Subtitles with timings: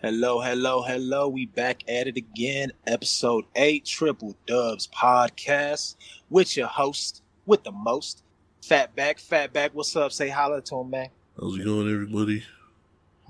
[0.00, 1.28] Hello, hello, hello.
[1.28, 2.72] We back at it again.
[2.86, 5.96] Episode 8, Triple Dubs Podcast
[6.30, 8.22] with your host, with the most,
[8.62, 9.20] Fatback.
[9.20, 10.10] Fatback, what's up?
[10.10, 11.10] Say holla to him, man.
[11.38, 12.44] How's it going, everybody?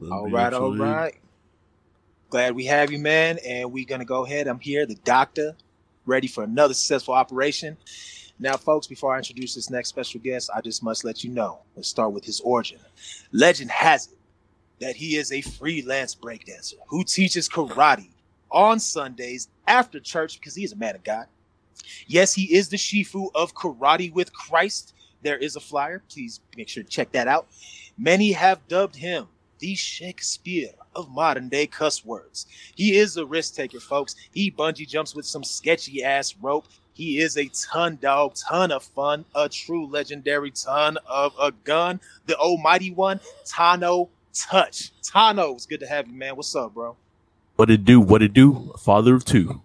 [0.00, 1.16] All right, all right.
[2.34, 3.38] Glad we have you, man.
[3.46, 4.48] And we're to go ahead.
[4.48, 5.54] I'm here, the doctor,
[6.04, 7.76] ready for another successful operation.
[8.40, 11.60] Now, folks, before I introduce this next special guest, I just must let you know.
[11.76, 12.80] Let's start with his origin.
[13.30, 14.18] Legend has it
[14.80, 18.10] that he is a freelance breakdancer who teaches karate
[18.50, 21.26] on Sundays after church because he is a man of God.
[22.08, 24.92] Yes, he is the Shifu of Karate with Christ.
[25.22, 26.02] There is a flyer.
[26.08, 27.46] Please make sure to check that out.
[27.96, 29.28] Many have dubbed him
[29.60, 32.46] the Shakespeare of modern day cuss words.
[32.74, 34.14] He is a risk taker, folks.
[34.32, 36.66] He bungee jumps with some sketchy ass rope.
[36.94, 42.00] He is a ton dog, ton of fun, a true legendary ton of a gun,
[42.26, 44.90] the almighty one, Tano Touch.
[45.02, 46.36] Tano, it's good to have you, man.
[46.36, 46.96] What's up, bro?
[47.56, 48.00] What it do?
[48.00, 48.72] What it do?
[48.78, 49.60] Father of two.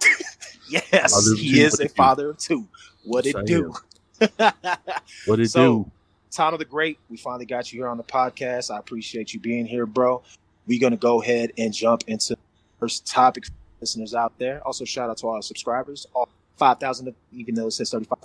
[0.68, 1.94] yes, of he two, is a it do?
[1.94, 2.66] father of two.
[3.04, 3.74] What Yes, it I do?
[5.26, 5.90] What it So- do?
[6.36, 8.70] Tano the Great, we finally got you here on the podcast.
[8.70, 10.22] I appreciate you being here, bro.
[10.66, 12.40] We're gonna go ahead and jump into the
[12.78, 14.60] first topic for listeners out there.
[14.66, 18.18] Also, shout out to all our subscribers, all five thousand, even though it says thirty-five.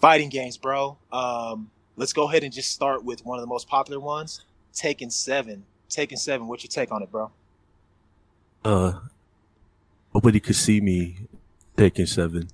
[0.00, 0.98] Fighting games, bro.
[1.10, 5.10] Um, let's go ahead and just start with one of the most popular ones, Tekken
[5.10, 5.64] Seven.
[5.88, 6.46] Tekken Seven.
[6.46, 7.30] What's your take on it, bro?
[8.62, 9.00] Uh,
[10.14, 11.20] nobody could see me
[11.74, 12.48] taking seven.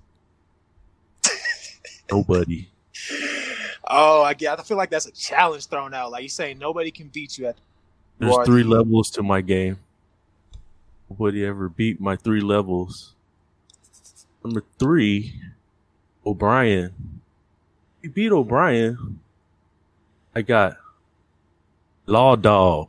[2.10, 2.68] Nobody.
[3.92, 4.58] Oh, I get.
[4.58, 6.12] I feel like that's a challenge thrown out.
[6.12, 7.56] Like you saying, nobody can beat you at.
[8.18, 9.78] There's three levels to my game.
[11.08, 13.14] Nobody ever beat my three levels.
[14.44, 15.34] Number three,
[16.24, 16.92] O'Brien.
[17.98, 19.18] If you beat O'Brien,
[20.34, 20.76] I got
[22.06, 22.88] Law Dog.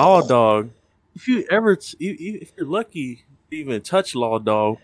[0.00, 0.70] Law Dog.
[1.14, 4.78] If you ever, t- i- i- if you're lucky, to even touch Law Dog,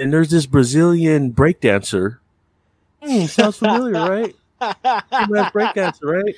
[0.00, 2.18] and there's this Brazilian breakdancer.
[3.02, 4.34] Hmm, sounds familiar, right?
[4.60, 6.34] Famous breakdancer, right?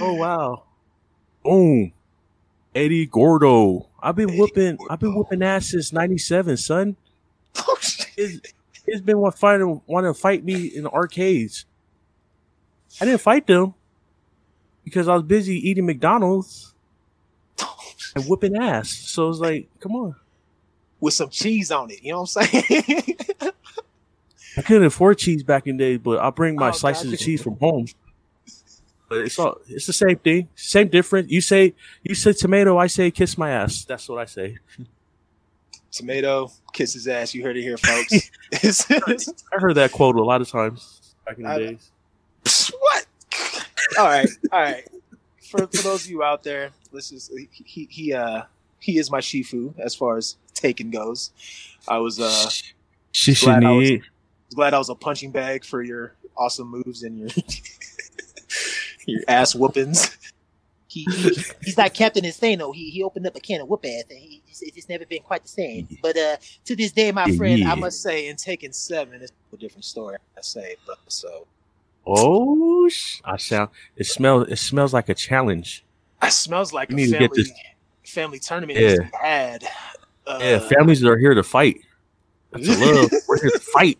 [0.00, 0.62] Oh wow.
[1.42, 1.92] Boom.
[2.74, 3.88] Eddie Gordo.
[4.02, 5.18] I've been Eddie whooping I've been Gordo.
[5.24, 6.96] whooping ass since ninety seven, son.
[7.56, 8.08] Oh, shit.
[8.16, 8.52] It's,
[8.86, 11.64] it's been one fighting wanting to fight me in the arcades.
[13.00, 13.74] I didn't fight them
[14.84, 16.74] because I was busy eating McDonald's
[18.14, 18.90] and whooping ass.
[18.90, 20.14] So it's like, come on.
[21.00, 23.16] With some cheese on it, you know what I'm saying?
[24.58, 27.14] I couldn't afford cheese back in the day, but I'll bring my Oh, slices gotcha.
[27.14, 27.86] of cheese from home.
[29.08, 30.48] But it's all it's the same thing.
[30.54, 31.30] Same difference.
[31.30, 33.84] You say you say tomato, I say kiss my ass.
[33.84, 34.58] That's what I say.
[35.90, 37.34] Tomato, kiss his ass.
[37.34, 38.30] You heard it here, folks.
[39.52, 41.90] I heard that quote a lot of times back in the I- days.
[42.78, 43.06] what?
[43.98, 44.86] All right, all right.
[45.50, 47.30] For for those of you out there, this is
[47.64, 48.42] he he uh
[48.80, 51.30] he is my shifu as far as Tekken goes.
[51.88, 52.50] I was uh
[53.42, 54.02] glad I was- Shishini.
[54.54, 57.28] Glad I was a punching bag for your awesome moves and your
[59.06, 60.16] your ass whoopings.
[60.86, 61.30] he, he
[61.62, 62.74] he's not Captain Insano.
[62.74, 65.22] He he opened up a can of whoop ass, and he, it's, it's never been
[65.22, 65.86] quite the same.
[66.02, 67.72] But uh, to this day, my friend, Yeah.
[67.72, 70.16] I must say, in Tekken Seven, it's a different story.
[70.36, 71.46] I say, but so
[72.06, 72.88] Oh,
[73.24, 73.68] I sound.
[73.96, 74.48] It smells.
[74.48, 75.84] It smells like a challenge.
[76.22, 77.52] it smells like You a need to family get this-
[78.06, 78.88] family tournament Yeah.
[78.88, 79.64] that you had.
[80.26, 81.80] Uh, yeah, families are here to fight.
[82.50, 82.72] That's a
[83.02, 83.10] love.
[83.28, 83.98] We're here to fight.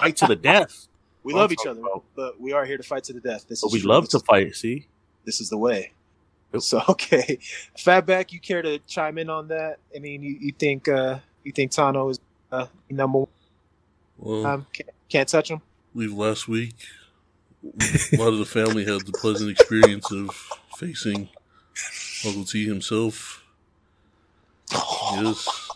[0.00, 0.86] Fight to the death.
[1.22, 2.04] we love each other, about.
[2.16, 3.46] but we are here to fight to the death.
[3.48, 3.90] This But is we true.
[3.90, 4.54] love This- to fight.
[4.56, 4.86] See,
[5.24, 5.92] This is the way.
[6.52, 6.62] Yep.
[6.62, 7.38] So okay,
[7.76, 9.78] Fatback, you care to chime in on that?
[9.94, 12.18] I mean, you, you think uh you think Tano is
[12.52, 13.28] uh, number one?
[14.18, 15.60] Well, Um, can't, can't touch him.
[15.94, 16.74] leave last week.
[17.62, 20.30] A lot of the family had the pleasant experience of
[20.76, 21.28] facing
[22.26, 23.44] Uncle T himself.
[25.14, 25.68] Yes.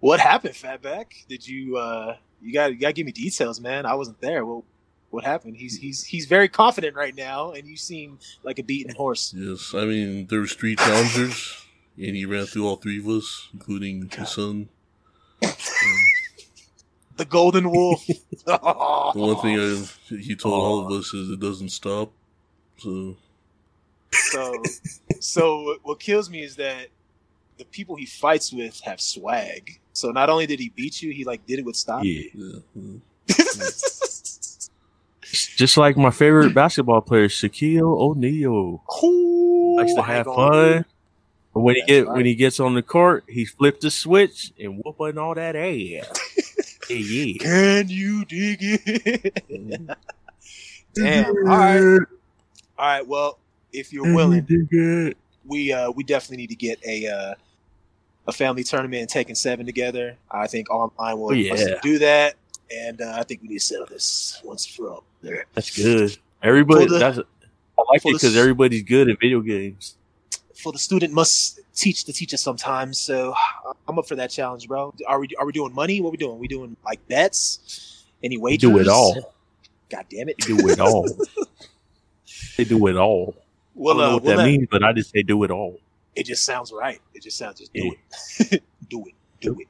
[0.00, 1.26] What happened, Fatback?
[1.28, 3.86] Did you uh you got you got to give me details, man.
[3.86, 4.44] I wasn't there.
[4.44, 4.64] Well,
[5.10, 5.56] what happened?
[5.56, 9.32] He's he's he's very confident right now, and you seem like a beaten horse.
[9.36, 9.72] Yes.
[9.74, 11.64] I mean, there was three challengers,
[11.96, 14.68] and he ran through all three of us, including his son.
[17.16, 18.04] The Golden Wolf.
[18.44, 22.10] The one thing I, he told all of us is it doesn't stop.
[22.78, 23.16] So
[24.10, 24.62] so
[25.20, 26.88] so what kills me is that
[27.56, 29.80] the people he fights with have swag.
[29.94, 32.04] So not only did he beat you, he like did it with style.
[32.04, 32.58] yeah.
[35.56, 40.84] Just like my favorite basketball player, Shaquille O'Neal, Ooh, likes to have fun.
[41.54, 42.16] But when he get right.
[42.16, 46.80] when he gets on the court, he flipped the switch and whooping all that ass.
[46.90, 47.38] yeah, yeah.
[47.38, 49.40] Can you dig it?
[50.94, 51.26] Damn.
[51.26, 52.00] All right.
[52.76, 53.06] All right.
[53.06, 53.38] Well,
[53.72, 55.14] if you're willing,
[55.46, 57.34] we uh we definitely need to get a uh
[58.26, 60.16] a family tournament and Tekken seven together.
[60.30, 61.78] I think online will yeah.
[61.82, 62.34] do that,
[62.70, 65.04] and uh, I think we need to settle this once for all.
[65.22, 65.46] There.
[65.54, 66.16] That's good.
[66.42, 69.96] Everybody, the- that's I like it because everybody's good at video games.
[70.54, 72.98] For the student must teach the teacher sometimes.
[72.98, 73.34] So
[73.88, 74.94] I'm up for that challenge, bro.
[75.06, 76.00] Are we are we doing money?
[76.00, 76.38] What we doing?
[76.38, 78.04] We doing like bets?
[78.22, 78.70] Any wagers?
[78.70, 79.34] do it all.
[79.90, 80.38] God damn it!
[80.38, 81.08] Do it all.
[82.56, 83.34] they do it all.
[83.74, 85.50] Well, I don't know uh, what we'll that means, but I just say do it
[85.50, 85.78] all.
[86.16, 87.00] It just sounds right.
[87.14, 88.44] It just sounds just do Yeah.
[88.52, 88.62] it.
[88.88, 89.14] do it.
[89.40, 89.68] Do it.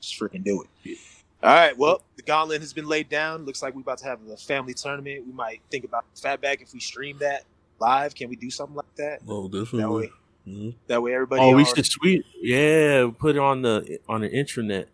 [0.00, 0.98] Just freaking do it.
[1.42, 1.76] All right.
[1.76, 3.44] Well, the gauntlet has been laid down.
[3.44, 5.26] Looks like we're about to have a family tournament.
[5.26, 7.44] We might think about Fatback if we stream that
[7.78, 8.14] live.
[8.14, 9.20] Can we do something like that?
[9.26, 10.06] Oh, That definitely.
[10.06, 10.12] way,
[10.52, 10.74] Mhm.
[10.86, 12.24] that way everybody Oh, we should tweet.
[12.40, 14.86] Yeah, put it on the on the intranet.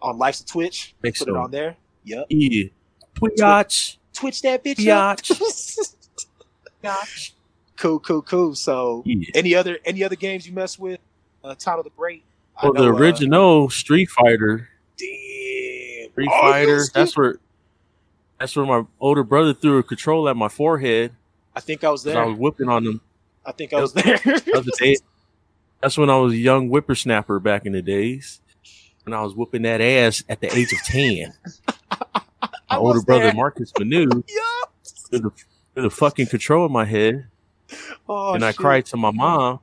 [0.00, 0.94] on Life's Twitch.
[1.02, 1.76] Make Put it some- on there.
[2.04, 2.26] Yep.
[2.30, 2.64] Yeah.
[3.14, 3.98] Twitch.
[4.12, 5.20] Twitch that bitch up.
[7.82, 8.54] Cool, cool, cool.
[8.54, 9.28] So, Yeah.
[9.34, 11.00] any other any other games you mess with?
[11.42, 12.22] Uh, Title the Great.
[12.62, 14.68] Well, the know, uh, original Street Fighter.
[14.96, 16.10] damn.
[16.12, 16.84] Street Oh, Fighter.
[16.94, 17.40] That's where.
[18.38, 21.10] That's where my older brother threw a control at my forehead.
[21.56, 22.20] I think I was there.
[22.22, 23.00] I was whipping on him
[23.44, 24.18] I think I was there.
[24.18, 24.96] the day.
[25.80, 28.40] That's when I was a young whippersnapper back in the days.
[29.02, 31.32] When I was whooping that ass at the age of ten.
[32.70, 33.32] My older was brother.
[33.34, 34.72] Marcus Manu Yup.
[34.84, 35.30] threw the,
[35.74, 37.26] threw the fucking control in my head.
[38.08, 38.56] Oh, and I shit.
[38.58, 39.60] cried to my mom.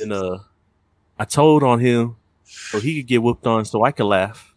[0.00, 0.38] And uh
[1.18, 4.54] I told on him so he could get whooped on so I could laugh.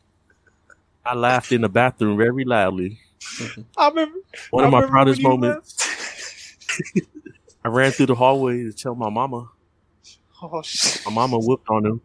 [1.05, 2.99] I laughed in the bathroom very loudly.
[3.77, 4.19] I remember
[4.49, 5.77] One I of my proudest moments.
[7.63, 9.49] I ran through the hallway to tell my mama.
[10.41, 11.01] oh shit.
[11.05, 12.01] My mama whooped on him.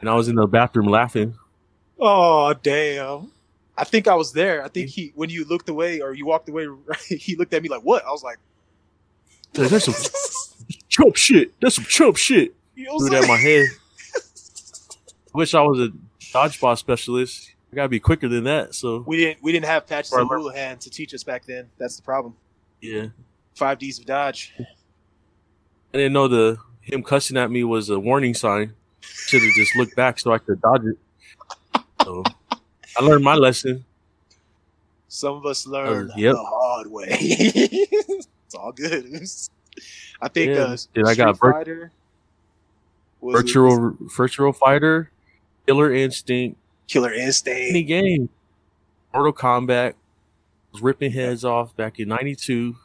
[0.00, 1.34] And I was in the bathroom laughing.
[1.98, 3.32] Oh damn.
[3.78, 4.62] I think I was there.
[4.64, 7.62] I think he when you looked away or you walked away, right, he looked at
[7.62, 8.38] me like, "What?" I was like,
[9.54, 9.94] Like, That's some
[10.88, 11.52] chump shit.
[11.60, 12.54] That's some chump shit.
[12.74, 13.66] You know Threw that in my head.
[14.16, 14.18] I
[15.38, 15.92] wish I was a
[16.36, 17.52] dodgeball specialist.
[17.72, 18.74] I gotta be quicker than that.
[18.74, 21.24] So We didn't we didn't have Patches Or I and learned- Houlihan to teach us
[21.24, 21.68] back then.
[21.78, 22.34] That's the problem.
[22.80, 23.06] yeah.
[23.54, 24.52] Five D's of dodge.
[24.58, 24.64] I
[25.96, 28.74] didn't know the him cussing at me was a warning sign.
[29.00, 30.98] Should have just looked back so I could dodge it.
[32.04, 32.22] So
[32.98, 33.84] I learned my lesson.
[35.08, 36.34] Some of us learn yep.
[36.34, 38.20] the hard way.
[38.46, 39.04] it's all good.
[40.22, 40.62] I think Yeah.
[40.62, 41.92] uh, Dude, I got vir- Fighter
[43.22, 45.10] Virtual Virtual Fighter,
[45.66, 46.58] Killer Instinct,
[46.88, 48.28] Killer Instinct, any game.
[49.12, 49.94] Mortal Kombat
[50.72, 52.76] was ripping heads off back in '92.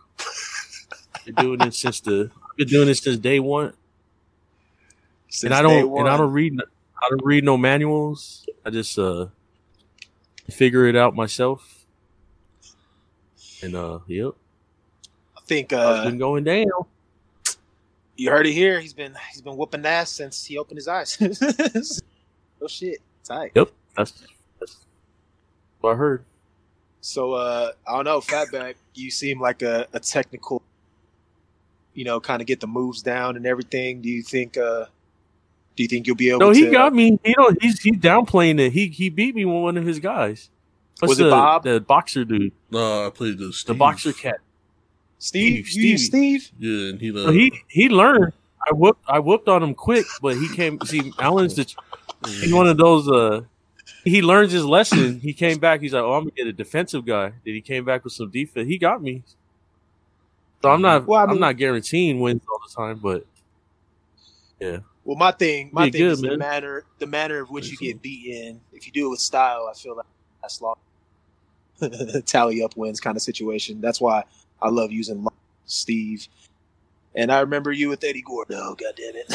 [1.25, 3.73] Been doing this since the been doing this since day one,
[5.29, 8.45] Since and I don't and I don't read I don't read no manuals.
[8.65, 9.27] I just uh
[10.49, 11.85] figure it out myself.
[13.61, 14.31] And uh, yep,
[15.51, 16.65] think I've uh, been going down.
[18.15, 18.80] you heard it here.
[18.80, 21.18] He's been he's been whooping ass since he opened his eyes.
[22.62, 23.51] oh shit, tight.
[23.56, 24.24] Yep, that's
[24.59, 24.77] that's
[25.81, 26.24] what I heard.
[27.01, 28.75] So uh, I don't know, Fatback.
[28.94, 30.62] You seem like a, a technical,
[31.94, 34.01] you know, kind of get the moves down and everything.
[34.01, 34.57] Do you think?
[34.57, 34.86] uh
[35.75, 36.39] Do you think you'll be able?
[36.39, 37.19] To No, to, he got me.
[37.25, 38.71] You know, he's he's downplaying it.
[38.71, 40.49] He he beat me with one of his guys.
[40.99, 41.64] What's Was it the, Bob?
[41.64, 42.54] the boxer dude?
[42.69, 44.40] No, I played the The boxer cat.
[45.21, 45.68] Steve.
[45.68, 46.51] Steve, You use Steve.
[46.57, 48.33] Yeah, and he So he he learned.
[48.68, 50.80] I whooped I whooped on him quick, but he came.
[50.81, 51.66] See, Alan's the,
[52.28, 53.07] he's one of those.
[53.07, 53.42] Uh,
[54.04, 55.19] he learns his lesson.
[55.19, 55.81] He came back.
[55.81, 58.30] He's like, "Oh, I'm gonna get a defensive guy." Then he came back with some
[58.31, 58.68] defense.
[58.68, 59.23] He got me.
[60.63, 61.06] So I'm not.
[61.06, 63.25] Well, I I mean- am not guaranteeing wins all the time, but
[64.59, 64.78] yeah.
[65.04, 66.40] Well, my thing, my thing good, is the man.
[66.40, 67.94] manner, the manner of which you Thank you.
[67.94, 68.61] get beaten.
[68.73, 70.06] If you do it with style, I feel like
[70.42, 70.75] that's long.
[72.28, 73.81] Tally up wins kind of situation.
[73.81, 74.23] That's why
[74.61, 75.25] I love using
[75.65, 76.27] Steve.
[77.15, 78.56] And I remember you with Eddie Gordo.
[78.57, 79.25] Oh, god damn it!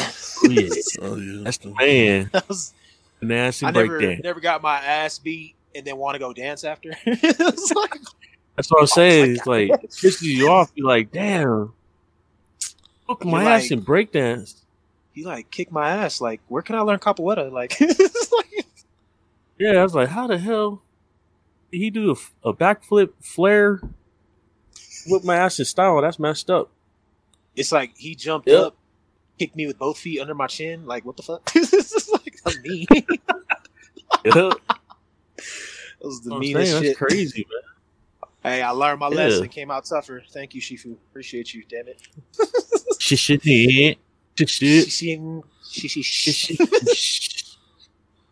[0.49, 0.69] yeah,
[1.07, 2.29] Oh yeah, that's the man.
[2.33, 2.73] That was-
[3.21, 4.21] Nasty I never, breakdown.
[4.23, 6.91] never got my ass beat and then want to go dance after.
[7.05, 7.99] It's like,
[8.55, 9.31] That's what I'm saying.
[9.37, 10.71] It's my like it pisses you off.
[10.75, 11.73] You're like, damn.
[13.09, 14.55] Look my You're ass like- in breakdance.
[15.13, 16.21] he like kick my ass.
[16.21, 17.51] Like, where can I learn capoeira?
[17.51, 18.65] Like, like
[19.57, 20.81] Yeah, I was like, how the hell
[21.71, 22.11] did he do
[22.43, 23.81] a, a backflip flare
[25.09, 26.01] with my ass in style?
[26.01, 26.69] That's messed up.
[27.55, 28.59] it's like he jumped Yep.
[28.63, 28.75] up,
[29.39, 30.85] kicked me with both feet under my chin.
[30.85, 31.51] Like, what the fuck?
[31.53, 32.85] This is like that's me.
[34.25, 34.57] Yeah, That
[36.01, 36.97] was the I'm meanest saying, shit.
[36.99, 37.61] that's crazy, man.
[38.53, 39.15] Hey, I learned my Yeah.
[39.15, 39.49] lesson.
[39.49, 40.23] Came out tougher.
[40.31, 40.93] Thank you, Shifu.
[41.09, 41.63] Appreciate you.
[41.69, 42.01] Damn it.
[42.99, 43.93] Shit, shit, yeah.
[44.37, 44.91] Shit.
[44.91, 46.55] She, she, she, she,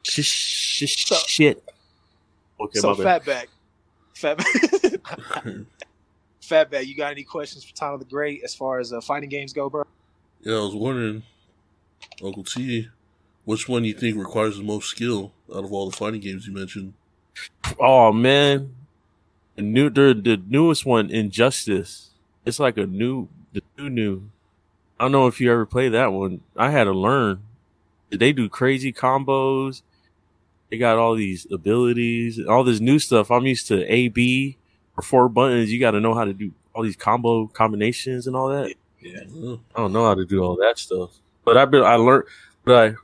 [0.03, 0.25] Shit.
[0.25, 0.89] Shit.
[1.27, 1.63] Shit.
[2.59, 3.23] Okay, so my bad.
[3.23, 3.47] fatback,
[4.15, 5.65] fatback,
[6.47, 6.85] fatback.
[6.85, 9.69] You got any questions for Tyler the Great as far as uh, fighting games go,
[9.69, 9.83] bro?
[10.41, 11.23] Yeah, I was wondering,
[12.23, 12.89] Uncle T,
[13.45, 16.53] which one you think requires the most skill out of all the fighting games you
[16.53, 16.93] mentioned?
[17.79, 18.75] Oh man,
[19.55, 22.11] the new the, the newest one, Injustice.
[22.45, 24.29] It's like a new the new new.
[24.99, 26.41] I don't know if you ever played that one.
[26.55, 27.41] I had to learn.
[28.11, 29.81] They do crazy combos.
[30.69, 33.29] They got all these abilities, all this new stuff.
[33.29, 34.57] I'm used to A B
[34.97, 35.71] or four buttons.
[35.71, 38.73] You got to know how to do all these combo combinations and all that.
[39.01, 39.19] Yeah.
[39.35, 41.11] Oh, I don't know how to do all that stuff.
[41.43, 42.23] But I've been I learned
[42.63, 42.95] but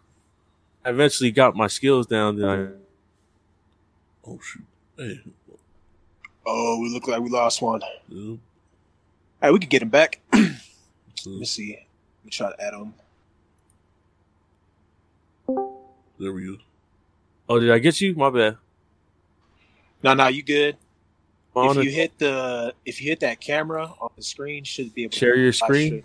[0.86, 4.64] I eventually got my skills down then I oh shoot.
[4.98, 5.20] Hey,
[6.44, 7.82] Oh, we look like we lost one.
[8.10, 8.36] yeah,
[9.42, 10.20] Hey, we could get him back.
[11.24, 11.34] Mm.
[11.34, 11.70] Let me see.
[11.74, 12.94] Let me try to add him.
[16.20, 16.58] there we go.
[17.48, 18.16] Oh, did I get you?
[18.16, 18.58] My bad.
[20.02, 20.78] No, no, you good.
[21.54, 21.86] On if it.
[21.86, 25.20] you hit the if you hit that camera on the screen, should be able to
[25.20, 26.04] Share your screen?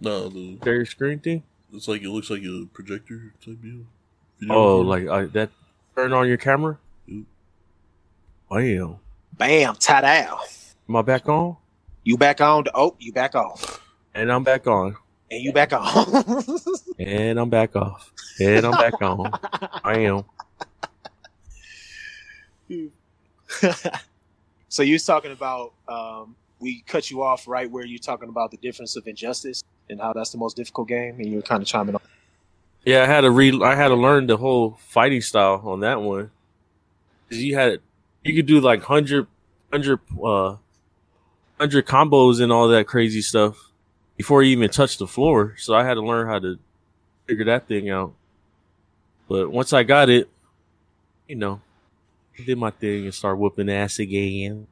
[0.00, 1.42] No, the share your screen thing?
[1.72, 3.84] it's like it looks like a projector type deal.
[4.40, 5.08] Video Oh, recorder.
[5.10, 5.50] like I, that
[5.94, 6.78] turn on your camera?
[7.06, 7.24] Yep.
[8.50, 8.96] Damn.
[9.36, 10.38] Bam, tie down.
[10.88, 11.56] Am I back on?
[12.02, 12.64] You back on?
[12.74, 13.54] Oh, you back on,
[14.14, 14.96] And I'm back on.
[15.30, 16.24] and you back on.
[16.98, 18.12] And I'm back off.
[18.40, 19.30] And I'm back on.
[19.84, 20.24] I am.
[24.68, 28.50] so you was talking about um, we cut you off right where you're talking about
[28.50, 31.62] the difference of injustice and how that's the most difficult game, and you were kind
[31.62, 32.00] of chiming on.
[32.84, 33.62] Yeah, I had to read.
[33.62, 36.30] I had to learn the whole fighting style on that one.
[37.28, 37.80] you had,
[38.22, 39.26] you could do like hundred,
[39.72, 40.56] hundred, uh,
[41.58, 43.70] hundred combos and all that crazy stuff
[44.16, 45.54] before you even touched the floor.
[45.58, 46.58] So I had to learn how to
[47.26, 48.14] figure that thing out.
[49.28, 50.28] But once I got it,
[51.26, 51.60] you know,
[52.44, 54.66] did my thing and start whooping ass again.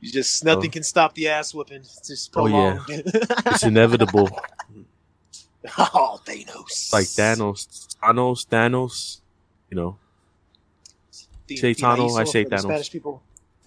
[0.00, 0.72] you just nothing Oh.
[0.72, 1.78] can stop the ass whooping.
[1.80, 2.78] It's just Oh, yeah.
[2.88, 4.28] It's inevitable.
[5.78, 6.92] oh, Thanos.
[6.92, 9.20] like Thanos, Thanos, Thanos.
[9.70, 9.96] You know,
[11.48, 12.60] Th- Say Thanos, I say Thanos.
[12.62, 13.22] Spanish people.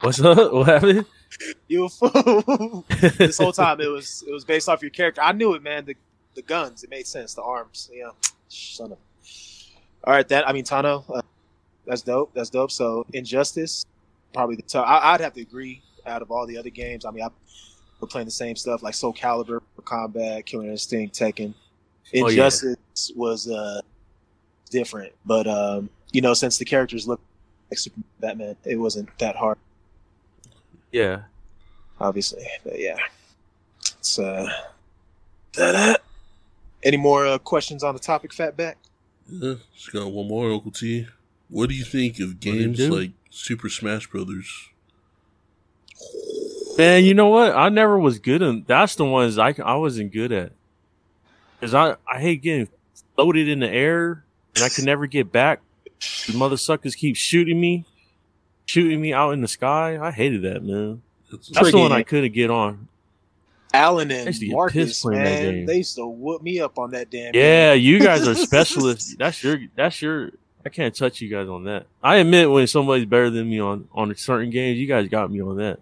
[0.00, 0.52] what's up?
[0.52, 1.06] What happened?
[1.68, 2.84] you a fool.
[3.18, 5.20] this whole time it was it was based off your character.
[5.22, 5.84] I knew it, man.
[5.84, 5.96] The
[6.34, 7.34] the guns, it made sense.
[7.34, 8.10] The arms, yeah.
[8.48, 8.98] Son of.
[10.06, 11.22] All right, that I mean Tano, uh,
[11.86, 12.32] that's dope.
[12.34, 12.70] That's dope.
[12.70, 13.86] So Injustice,
[14.32, 14.86] probably the top.
[14.86, 15.82] I, I'd have to agree.
[16.06, 17.28] Out of all the other games, I mean, I,
[17.98, 21.54] we're playing the same stuff like Soul Calibur, Combat, Killer Instinct, Tekken.
[22.14, 22.28] Oh, yeah.
[22.28, 23.80] Injustice was uh
[24.70, 27.20] different, but um, you know, since the characters look
[27.70, 29.56] like Superman, Batman, it wasn't that hard
[30.92, 31.22] Yeah.
[32.00, 32.46] obviously.
[32.62, 32.98] But yeah,
[33.98, 34.48] it's uh,
[35.54, 36.02] that.
[36.82, 38.74] Any more uh, questions on the topic, Fatback?
[39.28, 41.06] Yeah, just got one more, Uncle T.
[41.48, 42.94] What do you think of games do?
[42.94, 44.70] like Super Smash Brothers?
[46.76, 47.54] Man, you know what?
[47.54, 48.64] I never was good in.
[48.66, 50.52] That's the ones I I wasn't good at.
[51.60, 52.68] Cause I I hate getting
[53.14, 55.60] floated in the air and I can never get back.
[56.26, 57.84] The mother suckers keep shooting me,
[58.66, 59.98] shooting me out in the sky.
[60.00, 61.02] I hated that, man.
[61.32, 62.88] It's That's the one I couldn't get on.
[63.74, 67.10] I and used to get Marcus, man, they used to whoop me up on that
[67.10, 67.34] damn.
[67.34, 67.84] Yeah, game.
[67.84, 69.16] you guys are specialists.
[69.18, 69.58] That's your.
[69.74, 70.30] That's your.
[70.64, 71.86] I can't touch you guys on that.
[72.02, 75.40] I admit when somebody's better than me on on certain games, you guys got me
[75.42, 75.78] on that.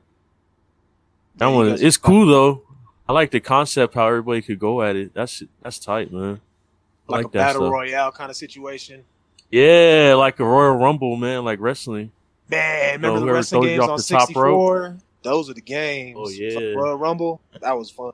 [1.37, 2.63] That Yeah, one, it's cool though.
[3.09, 5.13] I like the concept how everybody could go at it.
[5.15, 6.41] That's that's tight, man.
[7.09, 7.73] I like, like a that battle stuff.
[7.73, 9.05] royale kind of situation.
[9.51, 12.11] Yeah, like a Royal Rumble, man, like wrestling.
[12.49, 14.59] Man, remember Oh, the whoever wrestling games off on the rope?
[14.79, 14.97] 64?
[15.23, 16.17] Those are the games.
[16.19, 16.59] Oh, Like yeah.
[16.73, 17.41] Royal Rumble.
[17.61, 18.13] That was fun.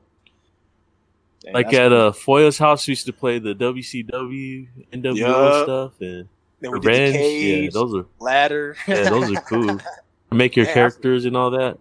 [1.42, 5.64] Dang, Like at uh Foyle's house, we used to play the WCW, NWO Yup.
[5.64, 6.28] stuff, and
[6.60, 7.16] then we did the Revenge.
[7.64, 8.76] Yeah, those are ladder.
[8.88, 9.78] yeah, those are cool.
[10.32, 11.78] Make your Yeah, I- characters and all that.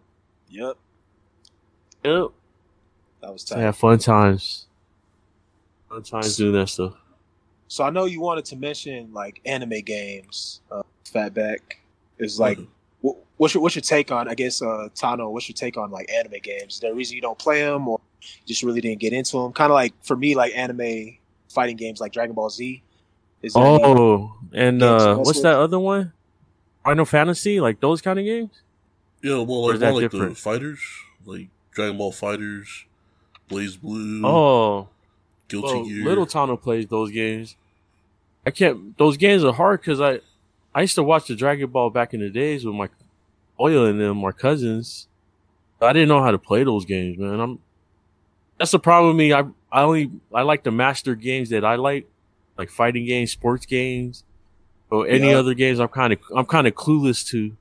[0.49, 0.77] yep,
[2.05, 2.27] Yep.
[3.21, 3.61] that was I tight.
[3.61, 4.67] have fun times.
[5.89, 6.93] Fun times doing that stuff.
[7.67, 10.61] So I know you wanted to mention like anime games.
[10.71, 11.59] Uh, Fatback
[12.19, 12.63] is like, wh-
[13.01, 14.27] what's your what's your take on?
[14.27, 16.75] I guess uh, Tano, what's your take on like anime games?
[16.75, 19.37] Is there a reason you don't play them, or you just really didn't get into
[19.41, 19.53] them?
[19.53, 21.17] Kind of like for me, like anime
[21.49, 22.81] fighting games like Dragon Ball Z.
[23.41, 25.43] Is there any- Oh, and uh, what's with?
[25.43, 26.11] that other one?
[26.83, 28.49] Final Fantasy, like those kind of games.
[29.21, 30.79] yeah, well, like more like the fighters,
[31.25, 32.85] like Dragon Ball Fighters,
[33.49, 34.87] BlazBlue, Oh,
[35.49, 36.05] Guilty well, Gear.
[36.05, 37.55] Little Tano plays those games.
[38.45, 38.97] I can't.
[38.97, 40.21] Those games are hard because I,
[40.77, 42.87] I used to watch the Dragon Ball back in the days with my
[43.59, 45.07] oil and them, my cousins.
[45.81, 47.39] I didn't know how to play those games, man.
[47.39, 47.59] I'm,
[48.59, 49.33] that's the problem with me.
[49.33, 52.07] I I only I like the master games that I like,
[52.59, 54.23] like fighting games, sports games,
[54.91, 55.37] or any Yeah.
[55.39, 55.79] other games.
[55.79, 57.57] I'm kind of I'm kind of clueless to,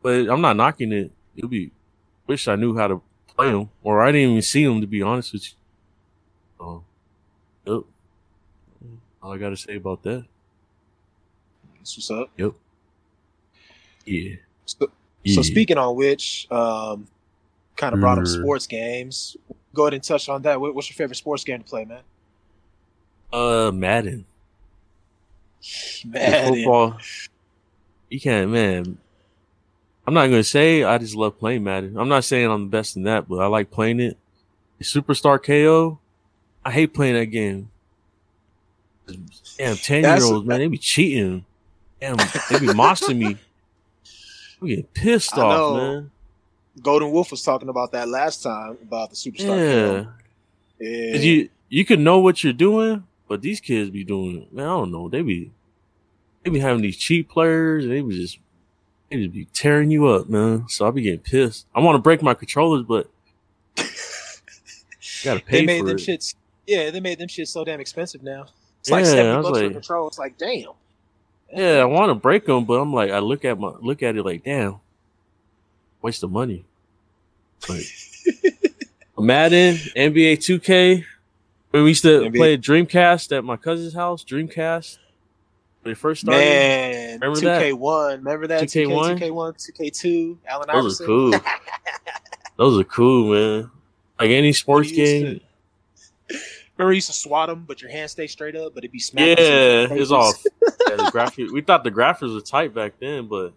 [0.00, 1.10] but I'm not knocking it.
[1.36, 1.72] It'll be
[2.28, 3.02] wish I knew how to
[3.36, 5.54] play them, or I didn't even see them to be honest with you.
[6.60, 6.82] Oh,
[7.66, 7.82] yep.
[9.20, 10.26] All I got to say about that.
[11.96, 12.30] That's what's up.
[12.36, 12.52] Yep.
[14.04, 14.36] Yeah.
[14.66, 14.90] So,
[15.24, 15.34] yeah.
[15.34, 17.08] so speaking on which, um,
[17.76, 18.40] kind of brought up Mm.
[18.40, 19.36] sports games.
[19.74, 20.60] Go ahead and touch on that.
[20.60, 22.02] What's your favorite sports game to play, man?
[23.32, 24.24] uh, Madden.
[26.04, 26.98] Man, football.
[28.08, 28.98] You can't, man.
[30.06, 31.96] I'm not gonna say I just love playing Madden.
[31.96, 34.16] I'm not saying I'm the best in that, but I like playing it.
[34.80, 35.98] Superstar KO.
[36.64, 37.70] I hate playing that game.
[39.58, 41.44] Damn, ten year olds, man, they be cheating.
[42.00, 43.36] Damn, they be mossing me.
[44.62, 45.76] I'm getting pissed I off, know.
[45.76, 46.10] man.
[46.82, 50.06] Golden Wolf was talking about that last time about the superstar.
[50.78, 51.16] Yeah, yeah.
[51.16, 54.46] you you can know what you're doing, but these kids be doing.
[54.52, 55.08] Man, I don't know.
[55.08, 55.50] They be
[56.42, 58.38] they be having these cheap players, and they be just
[59.10, 60.66] they just be tearing you up, man.
[60.68, 61.66] So I be getting pissed.
[61.74, 63.10] I want to break my controllers, but
[65.24, 66.00] gotta pay they made for them it.
[66.00, 66.34] shits.
[66.66, 68.46] Yeah, they made them shits so damn expensive now.
[68.80, 70.08] It's Yeah, like seventy bucks for like- a control.
[70.08, 70.70] It's like damn.
[71.52, 74.16] Yeah, I want to break them, but I'm like, I look at my look at
[74.16, 74.76] it like, damn,
[76.02, 76.64] waste of money.
[77.68, 77.84] Like
[79.18, 81.04] Madden, NBA 2K.
[81.70, 82.36] When we used to NBA.
[82.36, 84.98] play Dreamcast at my cousin's house, Dreamcast.
[85.82, 87.62] When it first started, Man, Remember two that?
[87.62, 88.18] K one.
[88.18, 89.08] Remember that 2K1?
[89.14, 90.38] Two K one, two K two.
[90.48, 91.32] Allen those are cool.
[92.56, 93.70] those are cool, man.
[94.18, 95.40] Like any sports used to- game.
[96.80, 98.98] Remember, you used to swat them, but your hand stay straight up, but it'd be
[98.98, 99.36] smacking.
[99.44, 100.32] Yeah, it's all.
[100.88, 101.50] Yeah, the graphic.
[101.52, 103.52] We thought the graphics were tight back then, but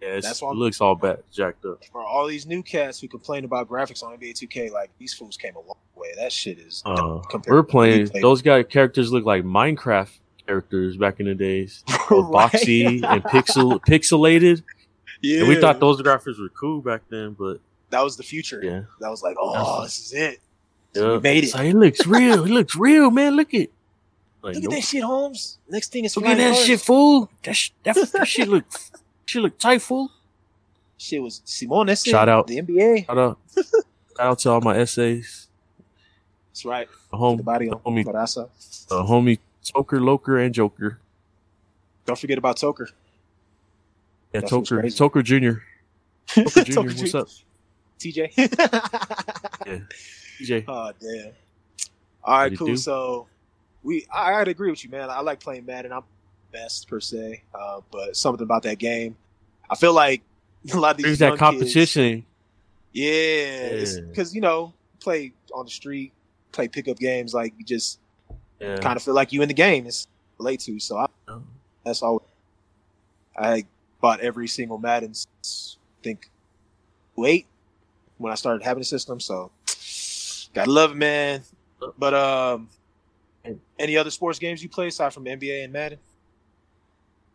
[0.00, 1.84] yeah, it's, That's it looks all bad, jacked up.
[1.92, 5.36] For all these new cats who complain about graphics on NBA 2K, like these fools
[5.36, 6.12] came a long way.
[6.16, 6.82] That shit is.
[6.86, 8.08] Uh, we're playing.
[8.22, 10.08] Those guy characters look like Minecraft
[10.46, 12.52] characters back in the days, Right.
[12.52, 14.62] boxy and pixel pixelated.
[15.20, 18.60] Yeah, And we thought those graphics were cool back then, but that was the future.
[18.62, 20.40] yeah, That was like, oh, this is it.
[20.94, 21.12] Yeah.
[21.12, 21.44] We made it.
[21.46, 22.44] It's like, it looks real.
[22.44, 23.36] It looks real, man.
[23.36, 23.68] Look at.
[24.42, 24.72] Like, Look nope.
[24.74, 25.58] at that shit, Holmes.
[25.70, 26.64] Next thing is Look at that cars.
[26.66, 27.30] shit, fool.
[27.44, 28.64] That, sh- that, that shit look,
[29.24, 30.10] shit look tight, fool.
[30.98, 31.86] Shit was Simone.
[31.86, 32.10] That's it.
[32.10, 32.46] Shout out.
[32.46, 33.06] the NBA.
[33.06, 33.66] Shout out, shout
[34.18, 35.48] out to all my essays.
[36.50, 36.88] That's right.
[37.10, 38.48] The home, The body on homie, Barasa.
[38.88, 40.98] the homie, Toker, Loker, and Joker.
[42.06, 42.88] Don't forget about Toker.
[44.34, 44.84] Yeah, That's what's Toker.
[44.84, 45.60] Toker Jr.
[46.40, 46.70] Toker Jr.
[46.72, 47.18] Toker What's Jr.
[47.18, 47.28] up,
[47.98, 49.86] TJ.
[50.40, 50.64] DJ?
[50.68, 51.32] Oh damn.
[52.22, 52.68] All right, cool.
[52.68, 52.76] do?
[52.76, 53.26] So
[53.82, 55.10] we I gotta agree with you, man.
[55.10, 55.92] I like playing Madden.
[55.92, 56.02] I'm
[56.52, 59.16] best per se, uh, but something about that game.
[59.68, 60.22] I feel like
[60.72, 62.24] a lot of these There's young that competition.
[62.94, 66.12] Kids, yeah, because you know, play on the street,
[66.52, 67.34] play pickup games.
[67.34, 67.98] Like you just
[68.60, 68.78] Yeah.
[68.78, 69.86] kind of feel like you in the game.
[69.86, 70.06] It's
[70.38, 70.78] relate to.
[70.80, 71.06] So I,
[71.84, 72.22] that's all.
[73.36, 73.64] I
[74.00, 75.12] bought every single Madden.
[75.14, 76.30] Since, I think
[77.16, 77.46] wait
[78.18, 79.18] when I started having a system.
[79.18, 79.50] So
[80.54, 81.42] gotta love it, man.
[81.98, 82.68] But um,
[83.78, 85.98] any other sports games you play aside from NBA and Madden?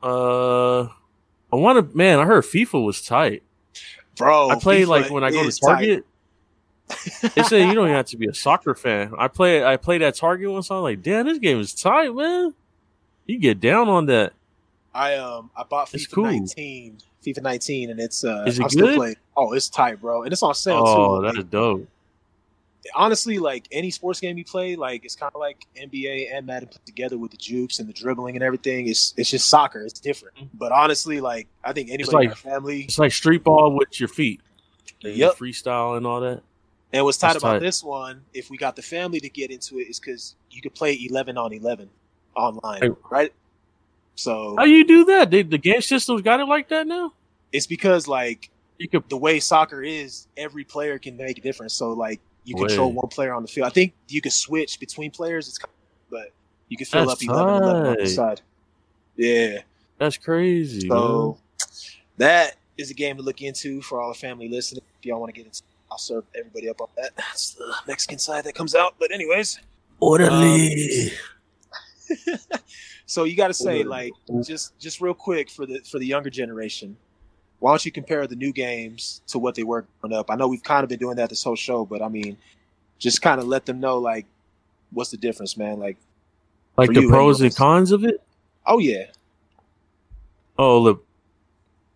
[0.01, 1.97] Uh, I want to.
[1.97, 3.43] Man, I heard FIFA was tight.
[4.15, 5.59] Bro, I play FIFA like when I go to.
[5.59, 6.05] Target.
[7.35, 9.13] They say you don't even have to be a soccer fan.
[9.17, 9.63] I play.
[9.63, 10.71] I played at Target once.
[10.71, 12.53] I'm like, damn, this game is tight, man.
[13.27, 14.33] You get down on that.
[14.93, 16.23] I um I bought It's FIFA cool.
[16.25, 18.95] 19, FIFA 19, and it's uh Is it I'm still good?
[18.97, 19.15] playing.
[19.37, 21.01] Oh, it's tight, bro, and it's on sale Oh, too.
[21.01, 21.87] Oh, that is dope.
[22.95, 26.69] Honestly, like any sports game you play, like it's kind of like NBA and Madden
[26.69, 28.87] put together with the jukes and the dribbling and everything.
[28.87, 29.81] It's it's just soccer.
[29.81, 30.35] It's different.
[30.37, 30.57] Mm-hmm.
[30.57, 32.81] But honestly, like I think anybody like- in our family.
[32.83, 34.41] It's like street ball with your feet.
[35.03, 35.35] And Yep.
[35.37, 36.41] Freestyle and all that.
[36.91, 37.59] And what's tight That's about tight.
[37.61, 40.73] this one, if we got the family to get into it, is because you could
[40.73, 41.89] play eleven on eleven
[42.35, 42.89] online, Hey.
[43.11, 43.31] right?
[44.15, 45.31] So How you do that?
[45.31, 47.13] They, the game systems got it like that now.
[47.51, 49.07] it's because like You could.
[49.09, 51.73] the way soccer is, every player can make a difference.
[51.73, 52.67] So like you Way.
[52.67, 53.67] control one player on the field.
[53.67, 55.47] I think you can switch between players.
[55.47, 56.31] It's kind of, but
[56.67, 58.41] you can fill That's up 11, 11 on the side.
[59.15, 59.59] Yeah.
[59.97, 60.87] That's crazy.
[60.87, 60.97] man.
[60.97, 61.37] So
[62.17, 64.83] that is a game to look into for all the family listening.
[64.99, 67.15] If y'all want to get into, it, I'll serve everybody up on that.
[67.17, 68.95] That's the Mexican side that comes out.
[68.99, 69.59] But anyways,
[69.99, 71.11] Orderly.
[71.11, 72.37] Um,
[73.05, 76.29] so you got to say like just just real quick for the for the younger
[76.29, 76.95] generation.
[77.59, 80.31] Why don't you compare the new games to what they were growing up?
[80.31, 82.37] I know we've kind of been doing that this whole show, but I mean,
[82.99, 84.25] just kind of let them know like
[84.91, 85.79] what's the difference, man.
[85.79, 85.97] Like,
[86.77, 88.21] like the pros and cons of it.
[88.65, 89.05] oh yeah,
[90.57, 91.05] Oh, look,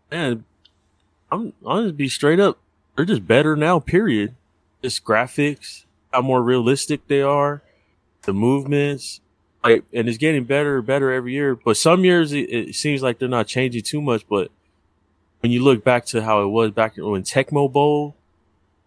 [0.09, 0.45] man,
[1.29, 2.57] I'm I'll just be straight up.
[2.95, 3.79] They're just better now.
[3.79, 4.35] Period.
[4.81, 7.61] Just graphics, how more realistic they are,
[8.23, 9.19] the movements,
[9.63, 11.55] like, and it's getting better better every year.
[11.55, 14.25] But some years it, it seems like they're not changing too much.
[14.29, 14.49] But
[15.43, 18.15] when you look back to how it was back when Tecmo Bowl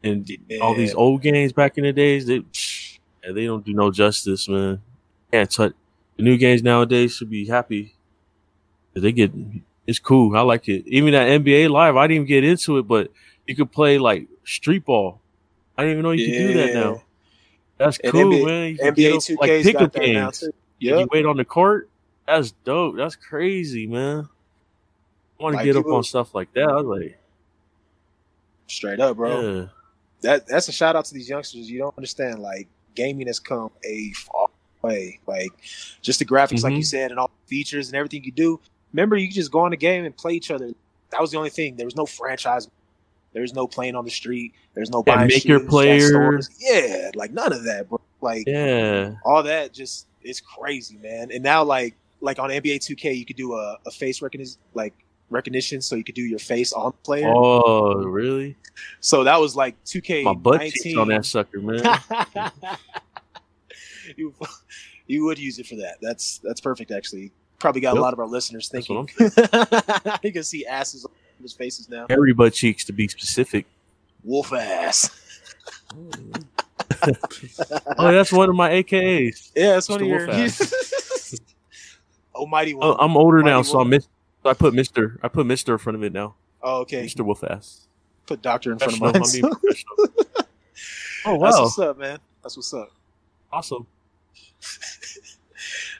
[0.02, 0.26] and
[0.62, 2.36] all these old games back in the days, they
[3.22, 4.80] yeah, they don't do no justice, man.
[5.30, 5.74] Can't touch
[6.16, 7.12] the new games nowadays.
[7.14, 7.94] Should be happy.
[8.94, 9.32] They get
[9.86, 10.34] it's cool.
[10.34, 10.84] I like it.
[10.86, 13.10] Even that NBA Live, I didn't even get into it, but
[13.46, 15.20] you could play like street ball.
[15.76, 16.80] I didn't even know you could do that Yeah.
[16.80, 17.02] now.
[17.76, 18.68] That's And cool, NBA man.
[18.70, 20.40] You can NBA up, 2K's like got that now games.
[20.40, 20.52] too.
[20.78, 21.00] Yep.
[21.00, 21.90] You wait on the court.
[22.26, 22.96] That's dope.
[22.96, 24.30] That's crazy, man.
[25.38, 26.68] I want to Like, get up on stuff like that.
[26.68, 27.18] I was like,
[28.68, 29.40] Straight up, bro.
[29.40, 29.66] yeah.
[30.22, 31.70] That that's a shout out to these youngsters.
[31.70, 32.40] You don't understand.
[32.40, 34.48] Like gaming has come a far
[34.82, 35.20] way.
[35.26, 35.50] Like
[36.02, 36.78] just the graphics, like Mhm.
[36.78, 38.58] you said, and all the features and everything you do.
[38.92, 40.70] Remember, you could just go on the game and play each other.
[41.10, 41.76] That was the only thing.
[41.76, 42.68] There was no franchise.
[43.34, 44.54] There was no playing on the street.
[44.74, 46.40] There's no buying make your shoes at player.
[46.58, 48.00] Yeah, like none of that, bro.
[48.22, 49.16] Like Yeah.
[49.24, 51.30] all that just it's crazy, man.
[51.30, 54.94] And now like like on NBA 2K, you could do a, a face recognition like
[55.30, 57.32] recognition, so you could do your face on the player.
[57.34, 58.56] Oh, really?
[59.00, 60.24] So that was like 2K.
[60.24, 61.82] My butt cheeks on that sucker, man.
[64.16, 64.34] you
[65.06, 65.96] you would use it for that.
[66.00, 67.32] That's that's perfect actually.
[67.58, 67.98] Probably got Yep.
[67.98, 69.08] a lot of our listeners thinking.
[70.22, 72.06] you can see asses on people's faces now.
[72.08, 73.66] Hairy butt cheeks, to be specific.
[74.24, 75.10] Wolf ass.
[77.98, 79.52] Oh, that's one of my AKAs.
[79.54, 80.28] Yeah, that's one of your
[82.34, 82.88] Almighty oh, one.
[82.88, 84.08] Oh, I'm older now, Mighty so I miss.
[84.46, 85.18] So I put Mister.
[85.24, 86.36] I put Mister in front of it now.
[86.62, 87.02] oh, okay.
[87.02, 87.88] Mister Wolf ass.
[88.26, 89.50] Put doctor in front of Professional.
[89.50, 89.50] mine.
[89.50, 89.60] I mean,
[90.22, 90.46] professional.
[91.26, 92.18] Oh That's wow, what's up, man.
[92.44, 92.92] That's what's up.
[93.52, 93.86] awesome.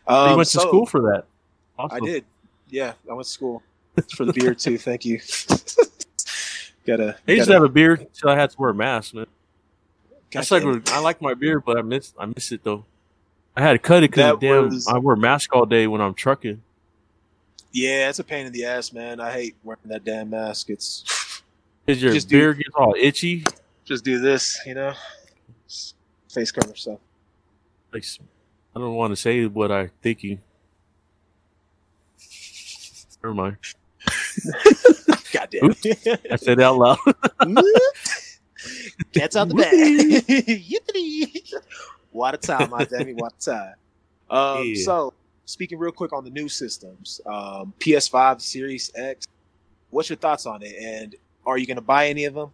[0.07, 1.25] Um, you went so- to school for that.
[1.77, 2.25] I did.
[2.71, 3.65] Yeah, I went to school
[4.15, 4.79] for the beard too.
[4.79, 5.19] Thank you.
[6.87, 7.17] gotta.
[7.27, 9.27] I used gotta- to have a beard until I had to wear a mask, man.
[10.31, 12.85] That's like I like my beard, but I miss I miss it though.
[13.57, 16.01] I had to cut it because damn, was- I wear a mask all day when
[16.01, 16.63] I'm trucking.
[17.72, 19.20] Yeah, it's a pain in the ass, man.
[19.20, 20.70] I hate wearing that damn mask.
[20.70, 21.05] It's
[21.87, 23.44] Cause your Just do- beard gets all itchy.
[23.85, 24.92] just do this, you know,
[26.33, 26.98] face cover stuff.
[27.92, 28.05] Like
[28.74, 30.40] I don't want to say what I'm thinking.
[33.22, 33.57] Never mind.
[35.33, 35.64] Goddamn.
[35.70, 35.87] Oops.
[36.31, 36.98] I said it out loud.
[39.12, 39.72] Cats out the bag.
[40.26, 41.52] Yippee.
[42.12, 43.14] what a time, my Demi.
[43.14, 43.74] What a time.
[44.29, 44.85] Um, Yeah.
[44.85, 45.14] So,
[45.47, 49.27] speaking real quick on the new systems, um, PS5, Series X.
[49.91, 50.75] What's your thoughts on it?
[50.79, 51.15] And
[51.47, 52.51] are you going to buy any of them?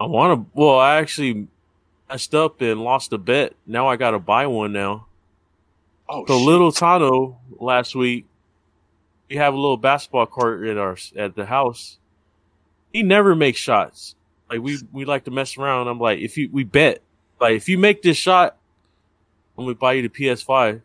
[0.00, 0.50] I want to.
[0.58, 1.48] Well, I actually
[2.08, 3.54] messed up and lost a bet.
[3.66, 5.06] Now I got to buy one now.
[6.08, 6.46] Oh, So shit.
[6.46, 8.24] little Tano last week,
[9.28, 11.98] we have a little basketball court at our at the house.
[12.92, 14.14] He never makes shots.
[14.48, 15.88] Like we we like to mess around.
[15.88, 17.02] I'm like, if you we bet,
[17.40, 18.56] like if you make this shot,
[19.58, 20.80] I'm gonna buy you the PS5.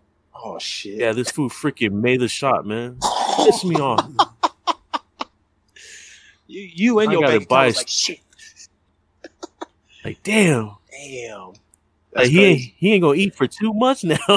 [0.45, 0.95] Oh shit.
[0.99, 2.99] Yeah, this fool freaking made the shot, man.
[3.37, 4.05] Piss me off.
[6.45, 8.19] You, you and I your bank buy like shit.
[10.03, 10.75] Like damn.
[10.91, 11.53] Damn.
[12.13, 14.17] Like he ain't he ain't gonna eat for two months now.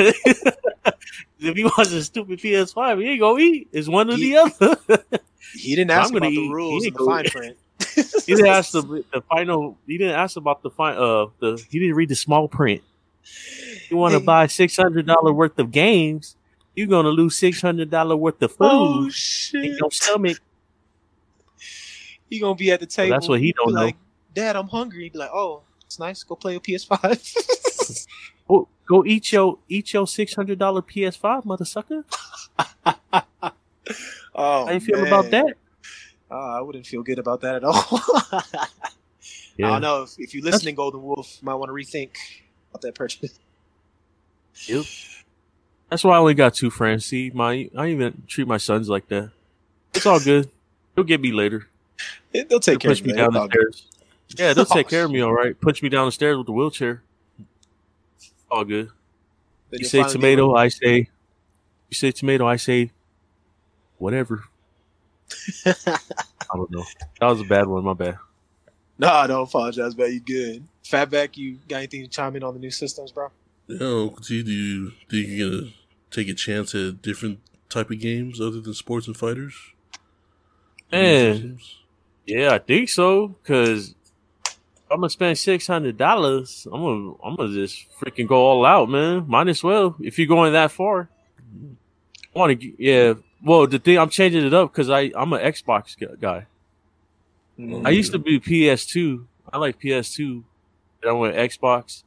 [0.00, 3.68] if he wants a stupid PS5, he ain't gonna eat.
[3.72, 4.76] It's one or He- the other.
[5.52, 7.56] He didn't ask about eat- the rules he and the fine print.
[8.26, 9.78] he didn't ask the the final.
[9.86, 10.96] He didn't ask about the fine.
[10.96, 12.82] Uh, the he didn't read the small print.
[13.90, 16.36] You want to buy six hundred dollar worth of games?
[16.74, 18.58] You're gonna lose six hundred dollar worth of food.
[18.60, 19.10] Oh
[19.54, 20.38] in your stomach.
[22.28, 23.14] He gonna be at the table.
[23.14, 23.82] that's what he don't know.
[23.82, 23.96] like,
[24.34, 25.04] Dad, I'm hungry.
[25.04, 26.24] He'd be like, Oh, it's nice.
[26.24, 28.06] Go play a PS5.
[28.48, 32.04] Go, go eat your eat your six hundred dollar PS5, mother sucker.
[32.58, 33.22] oh,
[34.34, 35.54] How you feel about that?
[36.30, 37.84] Uh, I wouldn't feel good about that at all.
[38.40, 38.66] I
[39.56, 42.10] don't know if, if you're listening, Golden Wolf, you might want to rethink
[42.70, 43.38] about that purchase.
[45.90, 47.06] That's why I only got two friends.
[47.06, 49.30] See, my I even treat my sons like that.
[49.94, 50.50] It's all good.
[50.94, 51.68] He'll get me later.
[52.32, 53.86] It, they'll take They'll care push of me down the stairs.
[54.36, 55.58] Yeah, they'll take care of me all right.
[55.60, 57.02] Punch me down the stairs with the wheelchair.
[58.50, 58.90] All good.
[59.70, 61.08] Then You say tomato, I say.
[61.88, 62.90] You say tomato, I say.
[63.98, 64.44] Whatever.
[65.66, 66.84] I don't know.
[67.20, 67.84] That was a bad one.
[67.84, 68.18] My bad.
[68.98, 70.64] No, I don't apologize, but You good?
[70.84, 73.30] Fatback, you got anything to chime in on the new systems, bro?
[73.68, 75.72] Yeah, know, T, do you think you're gonna
[76.10, 79.54] take a chance at different type of games other than sports and fighters?
[80.92, 81.58] Man.
[82.26, 83.36] Yeah, I think so.
[83.44, 83.94] Cause
[84.90, 86.66] I'm gonna spend six hundred dollars.
[86.72, 89.24] I'm gonna, I'm gonna just freaking go all out, man.
[89.26, 91.08] Might as well if you're going that far.
[92.34, 93.14] I want to, yeah.
[93.42, 96.46] Well, the thing I'm changing it up because I I'm an Xbox guy.
[97.58, 97.86] Mm-hmm.
[97.86, 99.24] I used to be PS2.
[99.52, 100.42] I like PS2,
[101.02, 102.02] and I went Xbox,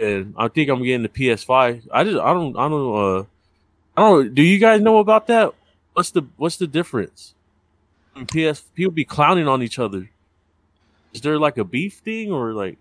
[0.00, 1.88] and I think I'm getting the PS5.
[1.92, 3.24] I just I don't I don't uh
[3.96, 4.34] I don't.
[4.34, 5.52] Do you guys know about that?
[5.94, 7.34] What's the what's the difference?
[8.28, 10.10] PS people be clowning on each other.
[11.12, 12.78] Is there like a beef thing or like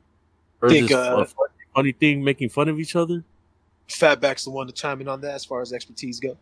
[0.62, 3.23] or Think, is this uh, a funny, funny thing making fun of each other?
[3.88, 6.38] Fatback's the one to chime in on that as far as expertise go.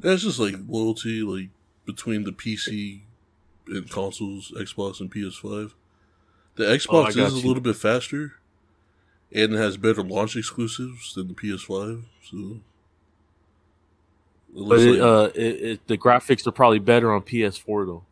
[0.00, 1.48] That's just like loyalty, like
[1.86, 3.00] between the PC
[3.68, 5.72] and consoles, Xbox and PS5.
[6.56, 8.34] The Oh, Xbox got is a little bit faster,
[9.34, 12.04] and it has better launch exclusives than the PS5.
[12.22, 12.60] So,
[14.56, 18.04] it But it, like- uh, it, it, the graphics are probably better on PS4 though.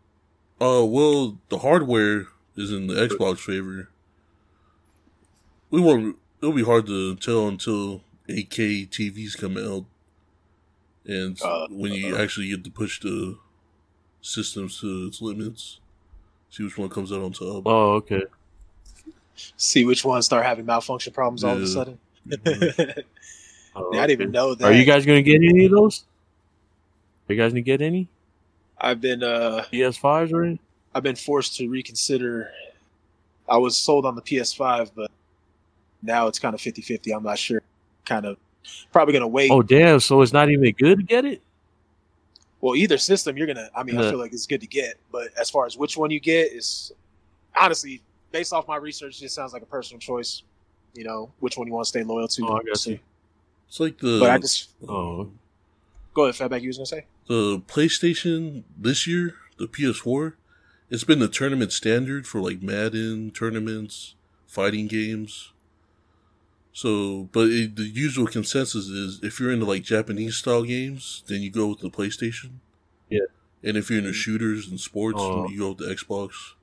[0.61, 3.89] Uh, well, the hardware is in the Xbox favor.
[5.71, 6.17] We won't.
[6.41, 9.85] It'll be hard to tell until 8K TVs come out,
[11.07, 13.39] and Uh, when you actually get to push the
[14.21, 15.81] systems to its limits,
[16.51, 17.63] see which one comes out on top.
[17.67, 18.23] Oh, okay.
[19.57, 21.73] See which ones start having malfunction problems all of a Yeah.
[21.73, 21.99] sudden.
[23.75, 24.67] Oh, I didn't even know that.
[24.67, 26.05] Are you guys gonna get any of those?
[27.29, 28.07] Are you guys gonna get any
[28.79, 30.59] I've been uh PS5s or anything?
[30.95, 32.51] I've been forced to reconsider.
[33.49, 35.11] I was sold on the PS5, but
[36.03, 37.17] now it's kind of 50-50.
[37.17, 37.63] I'm not sure.
[38.05, 38.37] Kind of
[38.93, 39.51] probably gonna wait.
[39.51, 40.01] Oh, damn!
[40.01, 41.41] So it's not even good to get it.
[42.61, 43.71] Well, either system you're gonna.
[43.75, 46.11] I mean, I feel like it's good to get, but as far as which one
[46.11, 46.93] you get is
[47.59, 50.43] honestly based off my research, it just sounds like a personal choice.
[50.95, 52.47] You know, which one you want to stay loyal to.
[52.47, 52.99] Oh, I got you.
[53.69, 55.31] It's like the But I just Oh,
[56.13, 56.61] go ahead, Fatback.
[56.63, 57.07] You was gonna say?
[57.29, 60.35] the PlayStation this year, the PS4,
[60.91, 64.15] it's been the tournament standard for like Madden tournaments,
[64.47, 65.53] fighting games.
[66.75, 71.41] So, but it, the usual consensus is if you're into like Japanese style games, then
[71.43, 72.51] you go with the PlayStation.
[73.11, 73.21] Yeah.
[73.63, 75.49] And if you're into shooters and sports, Oh.
[75.49, 76.55] you go with the Xbox.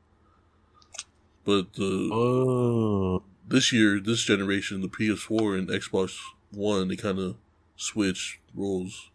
[1.50, 6.16] But the oh, this year, this generation, the PS4 and Xbox
[6.52, 7.38] One, they kind of
[7.76, 9.10] switch roles.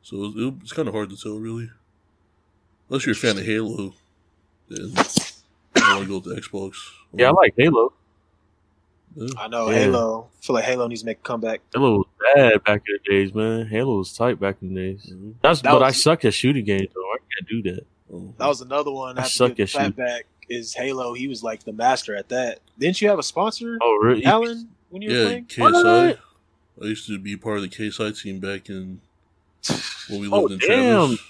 [0.00, 1.68] So it, it's kind of hard to tell, really.
[2.88, 3.92] Unless you're a fan of Halo,
[4.70, 4.94] then
[5.76, 6.76] I want to go with the Xbox.
[7.12, 7.92] yeah, I like Halo.
[9.14, 9.28] Yeah.
[9.38, 9.80] I know Yeah.
[9.80, 10.28] Halo.
[10.40, 11.60] I feel like Halo needs to make a comeback.
[11.74, 13.66] Halo was bad back in the days, man.
[13.66, 15.12] Halo was tight back in the days.
[15.12, 15.34] Mhm.
[15.42, 17.02] That's That but I suck at shooting games though.
[17.02, 17.86] I can't do that.
[18.10, 18.32] Oh.
[18.38, 19.18] That was another one.
[19.18, 19.92] I I suck at shooting.
[19.92, 21.14] Fatback is Halo.
[21.14, 22.60] He was like the master at that.
[22.78, 24.24] Didn't you have a sponsor, Oh, really?
[24.24, 25.44] Alan, when you were yeah, playing?
[25.46, 26.18] KSI.
[26.82, 29.00] I used to be part of the KSI team back in
[30.08, 31.06] when we Oh, lived in damn.
[31.08, 31.20] Travis.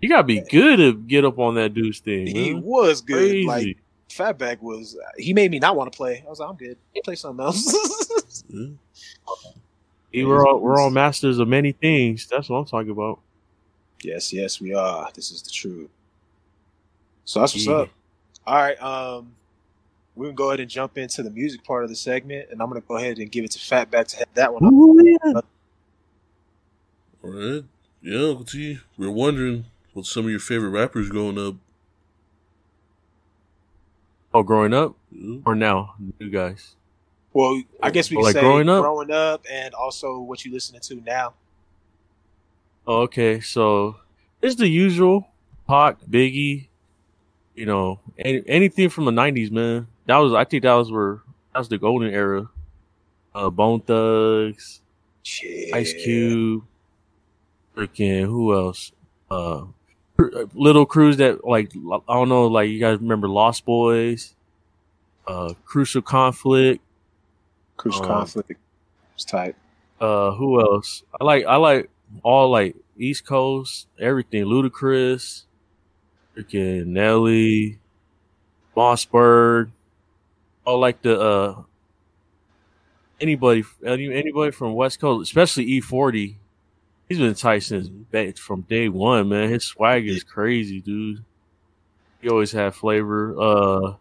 [0.00, 2.26] You gotta be good to get up on that dude's thing.
[2.26, 2.62] He man.
[2.62, 3.16] was good.
[3.16, 3.46] Crazy.
[3.46, 3.78] Like
[4.10, 4.96] Fatback was.
[5.16, 6.22] He made me not want to play.
[6.26, 6.76] I was like, I'm good.
[7.04, 8.42] Play something else.
[8.50, 8.66] Yeah.
[10.12, 12.26] Hey, we're all we're all masters of many things.
[12.28, 13.20] That's what I'm talking about.
[14.02, 15.08] yes, yes, we are.
[15.14, 15.88] This is the truth.
[17.24, 17.72] So that's what's Yeah.
[17.74, 17.88] up.
[18.46, 18.80] All right.
[18.82, 19.34] Um,
[20.14, 22.68] we can go ahead and jump into the music part of the segment, and I'm
[22.68, 24.72] gonna go ahead and give it to Fatback to head that one up.
[24.72, 25.40] Ooh, yeah.
[27.22, 27.64] All right.
[28.02, 28.78] Yeah, Uncle T.
[28.98, 31.54] We're wondering what some of your favorite rappers growing up.
[34.32, 35.38] Oh, growing up Yeah.
[35.46, 36.74] or now, you guys.
[37.32, 38.82] Well, I guess we Well, can like say growing up?
[38.82, 41.34] growing up, and also what you listening to now.
[42.86, 43.96] Oh, okay, so
[44.42, 45.28] it's the usual
[45.66, 46.66] Pac, Biggie,
[47.54, 49.86] you know, any, anything from the '90s, man.
[50.06, 51.20] That was, I think, that was where
[51.52, 52.48] that was the golden era.
[53.34, 54.80] Uh, Bone Thugs,
[55.22, 55.74] Shit.
[55.74, 56.64] Ice Cube,
[57.76, 58.92] freaking who else?
[59.30, 59.64] Uh,
[60.54, 64.34] Little Crews that like I don't know, like you guys remember Lost Boys,
[65.26, 66.80] uh, Crucial Conflict.
[67.76, 68.52] Crucial Um, conflict.
[69.14, 69.56] It's tight.
[70.00, 71.02] Uh, who else?
[71.20, 71.90] I like I like
[72.22, 74.44] all like East Coast, everything.
[74.44, 75.42] Ludacris,
[76.36, 77.78] freaking Nelly,
[78.76, 79.70] Mossberg.
[80.64, 81.62] All like the uh
[83.20, 86.38] anybody any, anybody from West Coast, especially E forty.
[87.08, 89.50] He's been tight since back from day one, man.
[89.50, 91.22] His swag is crazy, dude.
[92.22, 93.38] He always had flavor.
[93.38, 93.94] Uh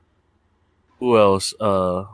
[1.00, 1.54] who else?
[1.60, 2.06] Uh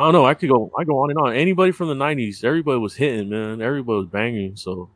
[0.00, 0.24] I don't know.
[0.24, 0.72] I could go.
[0.78, 1.34] I go on and on.
[1.34, 3.60] Anybody from the '90s, everybody was hitting, man.
[3.60, 4.56] Everybody was banging.
[4.56, 4.88] So,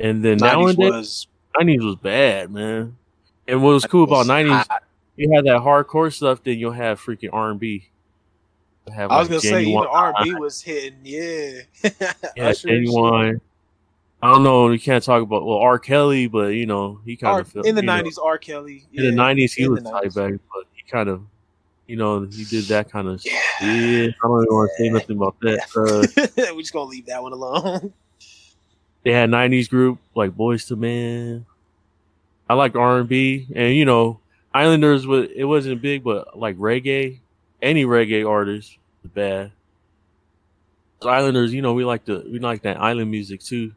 [0.00, 1.26] and then 90s nowadays, was
[1.58, 2.96] '90s was bad, man.
[3.48, 4.64] And what was cool about '90s,
[5.16, 6.42] you had that hardcore stuff.
[6.44, 7.86] Then you'll have freaking R&B.
[8.92, 10.98] I was like gonna say even R and B was hitting.
[11.04, 11.60] Yeah.
[12.36, 13.40] Yeah, and genuine.
[14.22, 14.68] I don't know.
[14.70, 15.78] You can't talk about well R.
[15.78, 18.36] Kelly, but you know he kind R- of in the nineties, R.
[18.38, 18.84] Kelly.
[18.92, 20.14] in the nineties he in was tight 90s.
[20.14, 21.22] back, but he kind of,
[21.86, 23.24] you know, he did that kind of.
[23.24, 23.32] Yeah.
[23.62, 25.60] Yeah, I don't even want to say nothing about that.
[25.76, 27.92] Uh, We're just gonna leave that one alone.
[29.02, 31.46] They had '90s group like Boyz II Men.
[32.48, 34.20] I like R and B, and you know,
[34.52, 37.18] Islanders was it wasn't big, but like reggae,
[37.62, 39.52] any reggae artist was bad.
[41.02, 43.72] Islanders, you know, we like the we like that island music too,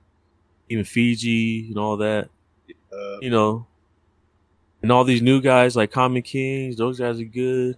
[0.69, 2.29] even Fiji and all that.
[2.91, 3.65] Uh, You know,
[4.81, 7.77] and all these new guys like Common Kings, those guys are good.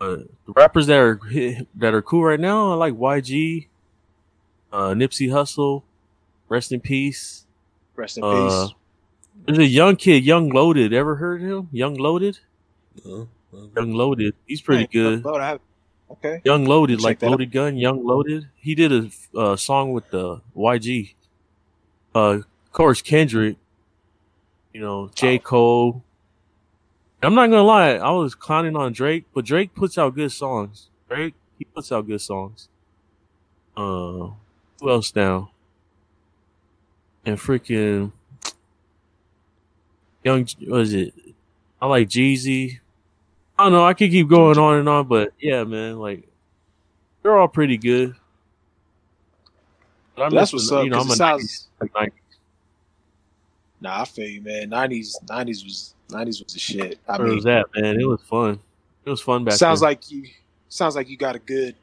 [0.00, 0.16] Uh,
[0.46, 1.20] the rappers that are
[1.74, 3.66] that are cool right now, I like YG,
[4.72, 5.82] uh, Nipsey Hussle,
[6.48, 7.44] rest in peace.
[7.96, 8.74] rest in Uh, peace.
[9.46, 10.92] there's a young kid, Young Loaded.
[10.92, 11.68] Ever heard of him?
[11.72, 12.38] Young Loaded,
[13.04, 13.70] No, no.
[13.76, 14.34] Young Loaded.
[14.46, 15.24] He's pretty Hey, good.
[15.24, 15.60] Lord, I have-
[16.12, 16.40] okay.
[16.44, 17.30] Young Loaded, Check like that out.
[17.32, 18.48] Loaded Gun, Young Loaded.
[18.56, 21.14] He did a uh, song with the YG.
[22.14, 23.56] Uh, of course, Kendrick.
[24.72, 25.36] You know, J.
[25.36, 25.38] Oh.
[25.40, 26.04] Cole.
[27.20, 30.88] I'm not gonna lie, I was clowning on Drake, but Drake puts out good songs.
[31.08, 32.68] Drake, he puts out good songs.
[33.76, 34.30] Uh,
[34.80, 35.50] who else now?
[37.28, 38.10] And freaking
[40.24, 41.12] Young, what is it?
[41.80, 42.80] I like Jeezy.
[43.58, 43.84] I don't know.
[43.84, 46.26] I could keep going on and on, but yeah, man, like
[47.22, 48.14] they're all pretty good.
[50.16, 50.84] But I'm That's what's up.
[50.84, 52.12] You know, I'm a sounds, 90s, like 90s.
[53.82, 54.70] nah, I feel you, man.
[54.70, 56.98] Nineties, nineties was nineties was the shit.
[57.06, 58.00] I Where mean, was that, man?
[58.00, 58.58] It was fun.
[59.04, 59.90] It was fun back sounds then.
[59.90, 60.24] like you
[60.70, 61.74] sounds like you got a good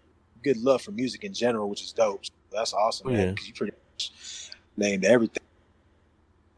[0.43, 2.23] good love for music in general, which is dope.
[2.51, 3.35] That's awesome, Oh, man.
[3.37, 3.45] yeah.
[3.45, 4.44] you pretty much
[4.77, 5.43] named everything.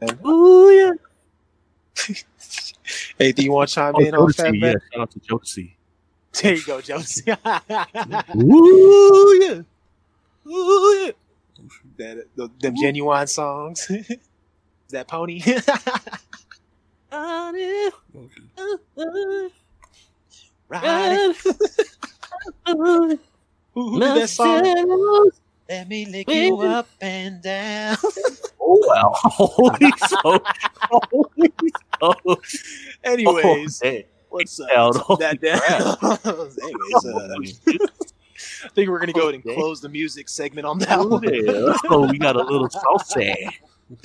[0.02, 0.92] And Ooh yeah.
[3.20, 4.60] anything you want to chime Oh, in on, Jodeci, Fat yeah.
[4.60, 4.76] Man?
[4.94, 5.74] Shout out to Jodeci.
[6.42, 7.32] There you go, Josie.
[8.36, 9.62] Ooh yeah.
[10.52, 11.12] Ooh yeah.
[11.98, 13.90] that the, them Ginuwine songs.
[13.90, 14.08] Is
[14.92, 15.42] that pony.
[15.42, 15.62] Okay.
[20.70, 21.34] right.
[22.66, 23.18] Who,
[23.74, 25.32] who did that song?
[25.70, 27.98] Let me lick you up and down.
[28.70, 29.12] Oh wow!
[29.16, 30.44] Holy so,
[30.92, 31.54] holy
[32.02, 32.42] so.
[33.06, 34.04] Anyways, Oh, damn.
[34.28, 34.70] what's up?
[34.70, 37.38] Hell, that, that, anyways, uh,
[38.66, 41.22] I think we're gonna go ahead and close the music segment on that Oh, one.
[41.22, 41.76] damn.
[41.90, 43.34] Oh, we got a little saucy.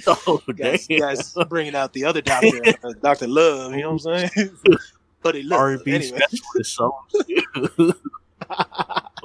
[0.07, 1.01] Oh guys, damn!
[1.01, 3.75] guys bringing out the other doctor, uh, Doctor Love.
[3.75, 4.57] You know what I'm saying?
[5.23, 5.79] But he R love.
[5.79, 7.05] and B Anyway, specialist oh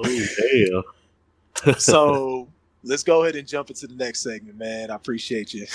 [0.04, 0.84] damn!
[1.78, 2.48] So
[2.84, 4.91] let's go ahead and jump into the next segment, man.
[4.91, 5.65] I appreciate you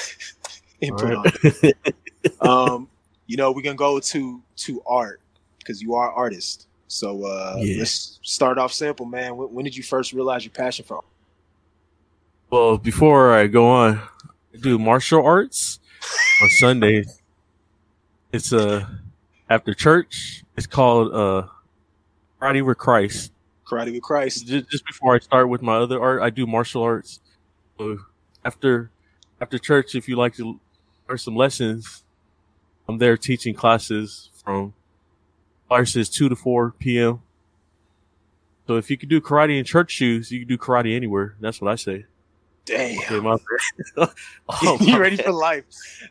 [0.91, 1.35] Alright.
[2.41, 2.89] Um,
[3.27, 5.21] you know, we're gonna go to to art
[5.59, 6.67] because you are an artist.
[6.89, 7.79] So uh, Yeah.
[7.81, 9.37] let's start off simple, man.
[9.37, 11.03] When, when did you first realize your passion for?
[12.51, 13.97] Well, before I go on,
[14.55, 15.81] I do martial arts
[16.43, 17.21] on Sundays.
[18.33, 18.87] It's uh
[19.51, 20.45] after church.
[20.57, 21.49] It's called uh
[22.39, 23.32] Friday with Christ.
[23.73, 24.47] Karate with Christ?
[24.47, 27.21] just, just before I start with my other art, I do martial arts.
[27.79, 27.99] So
[28.45, 28.91] after
[29.41, 30.61] after church, if you like to
[31.09, 32.05] learn some lessons,
[32.89, 34.75] I'm there teaching classes from
[35.69, 37.23] classes two to four p.m.
[38.67, 41.35] So if you can do karate in church shoes, you can do karate anywhere.
[41.41, 42.05] That's what I say.
[42.65, 43.37] Damn, Okay, my
[44.63, 45.65] oh, you ready for life?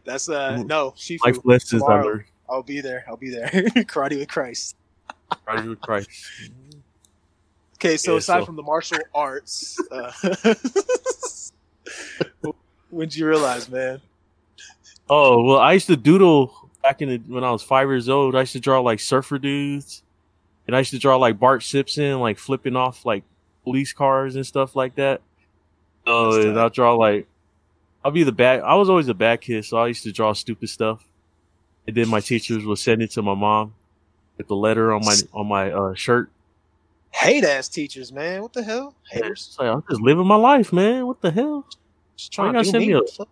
[0.04, 0.66] That's uh Mhm.
[0.68, 1.24] no Shifu.
[1.24, 2.06] life lessons I tomorrow.
[2.06, 2.24] learned?
[2.50, 3.06] I'll be there.
[3.08, 3.48] I'll be there.
[3.88, 4.76] Karate with Christ.
[5.48, 6.10] Karate with Christ.
[7.82, 10.12] Okay, so aside from the martial arts, uh,
[12.92, 14.00] when did you realize, man?
[15.10, 18.36] Oh well, I used to doodle back in the, when I was five years old.
[18.36, 20.04] I used to draw like surfer dudes,
[20.68, 23.24] and I used to draw like Bart Simpson, like flipping off like
[23.64, 25.22] police cars and stuff like that.
[26.06, 26.60] Oh, That's and.
[26.60, 27.26] I'll draw like
[28.06, 28.60] I'll be the bad.
[28.60, 31.04] I was always a bad kid, so I used to draw stupid stuff,
[31.88, 33.74] and then my teachers would send it to my mom
[34.38, 36.30] with the letter on my on my uh, shirt.
[37.12, 38.42] Hate ass teachers, man.
[38.42, 38.96] What the hell?
[39.10, 39.56] Haters.
[39.60, 41.06] Like I'm just living my life, man.
[41.08, 41.66] What the hell?
[42.16, 42.88] Just trying to send me.
[42.88, 43.30] me a- What the fuck?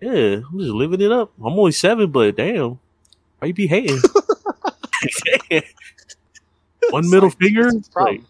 [0.00, 0.12] Yeah,
[0.50, 1.32] I'm just living it up.
[1.44, 2.78] I'm only seven, but damn,
[3.38, 3.98] why you be hating?
[6.90, 7.64] One It's middle like, finger.
[7.72, 8.16] what's the problem?
[8.16, 8.24] Like,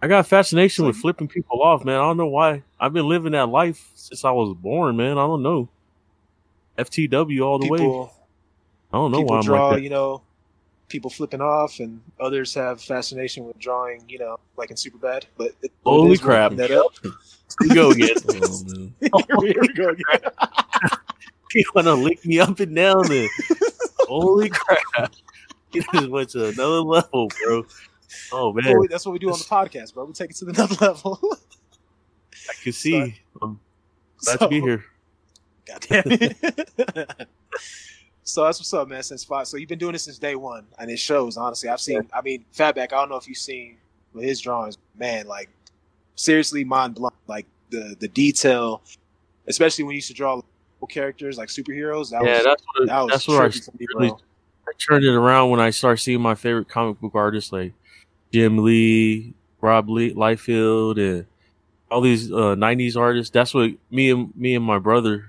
[0.00, 1.94] I got a fascination with flipping people off, man.
[1.96, 2.62] I don't know why.
[2.80, 5.12] I've been living that life since I was born, man.
[5.12, 5.68] I don't know.
[6.78, 7.78] FTW all the way.
[8.92, 9.82] I don't know why I'm draw, like that.
[9.82, 10.22] you know,
[10.88, 15.24] people flipping off, and others have fascination with drawing, you know, like in Superbad.
[15.36, 16.52] But it, Holy it is crap.
[16.54, 16.92] That up.
[17.70, 19.10] Oh, here we go again.
[19.12, 19.46] Oh man.
[19.46, 20.16] Here we go again.
[21.54, 23.28] you want to lick me up and down then?
[24.08, 25.12] Holy crap!
[25.72, 27.66] You just went to another level, bro.
[28.32, 30.04] Oh man, That's what we- That's what we do on the podcast, bro.
[30.06, 31.20] We take it to the another level.
[32.48, 33.16] I can see.
[33.42, 33.60] I'm
[34.16, 34.84] glad So- to be here.
[35.66, 37.28] God damn it.
[38.24, 39.02] So that's what's up, man.
[39.02, 41.36] Since five, so you've been doing this since day one, and it shows.
[41.36, 42.08] Honestly, I've seen.
[42.14, 42.92] I mean, Fatback.
[42.92, 43.78] I don't know if you've seen
[44.12, 45.26] with his drawings, man.
[45.26, 45.48] Like
[46.14, 47.12] seriously, mind blowing.
[47.26, 48.82] Like the the detail,
[49.48, 50.40] especially when you used to draw
[50.88, 52.10] characters like superheroes.
[52.10, 52.86] That yeah, was, that's what.
[52.86, 54.10] that was that's where I me, really.
[54.10, 57.72] I turned it around when I started seeing my favorite comic book artists like
[58.32, 61.26] Jim Lee, Rob Lee, Liefeld, and
[61.90, 63.30] all these uh, '90s artists.
[63.30, 65.28] That's what me and me and my brother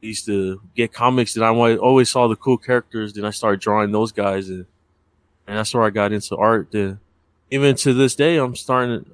[0.00, 1.36] used to get comics.
[1.36, 3.12] And I always saw the cool characters.
[3.12, 4.66] Then I started drawing those guys, and
[5.46, 6.68] and that's where I got into art.
[6.70, 7.00] Then
[7.50, 9.04] even to this day, I'm starting.
[9.04, 9.10] To,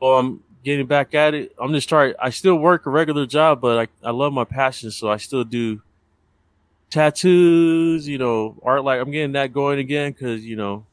[0.00, 1.54] well, I'm getting back at it.
[1.58, 2.14] I'm just trying.
[2.20, 5.44] I still work a regular job, but I I love my passion, so I still
[5.44, 5.80] do
[6.90, 8.08] tattoos.
[8.08, 8.84] You know, art.
[8.84, 10.84] Like I'm getting that going again because you know,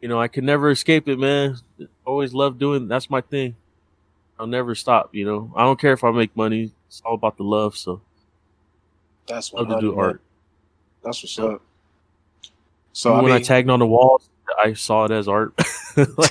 [0.00, 1.56] you know, I can never escape it, man.
[2.04, 2.88] Always love doing.
[2.88, 3.56] That's my thing.
[4.38, 5.14] I'll never stop.
[5.14, 6.72] You know, I don't care if I make money.
[6.88, 7.76] It's all about the love.
[7.76, 8.00] So
[9.26, 10.04] that's what love to do man.
[10.04, 10.20] art.
[11.04, 11.46] That's what's Yep.
[11.50, 11.62] up.
[12.92, 14.20] So when I I tagged on the wall,
[14.58, 15.52] I saw it as art.
[15.96, 16.30] Like,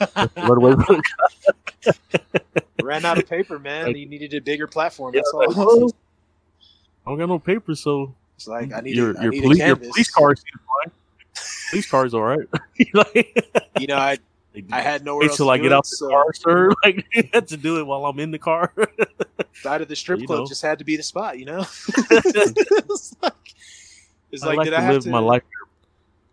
[0.36, 0.74] run away
[2.80, 3.88] ran out of paper, man.
[3.88, 5.14] Like- you needed a bigger platform.
[5.14, 5.66] Yeah, That's all.
[5.66, 5.90] well,
[7.06, 9.42] I don't got no paper, so It's like I need your a, I your, need
[9.42, 10.46] police, a your police car seems
[10.84, 10.92] fine.
[11.70, 12.40] Police car's all right.
[13.76, 14.18] You know, I
[14.72, 16.32] I had nowhere wait else till to I do get it, out the so car,
[16.32, 16.70] sir.
[16.84, 18.72] Like you had to do it while I'm in the car.
[19.54, 20.46] side of the strip You club know.
[20.46, 21.38] just had to be the spot.
[21.38, 23.34] You know, it's like,
[24.32, 25.42] it's like like did to I have live to my life.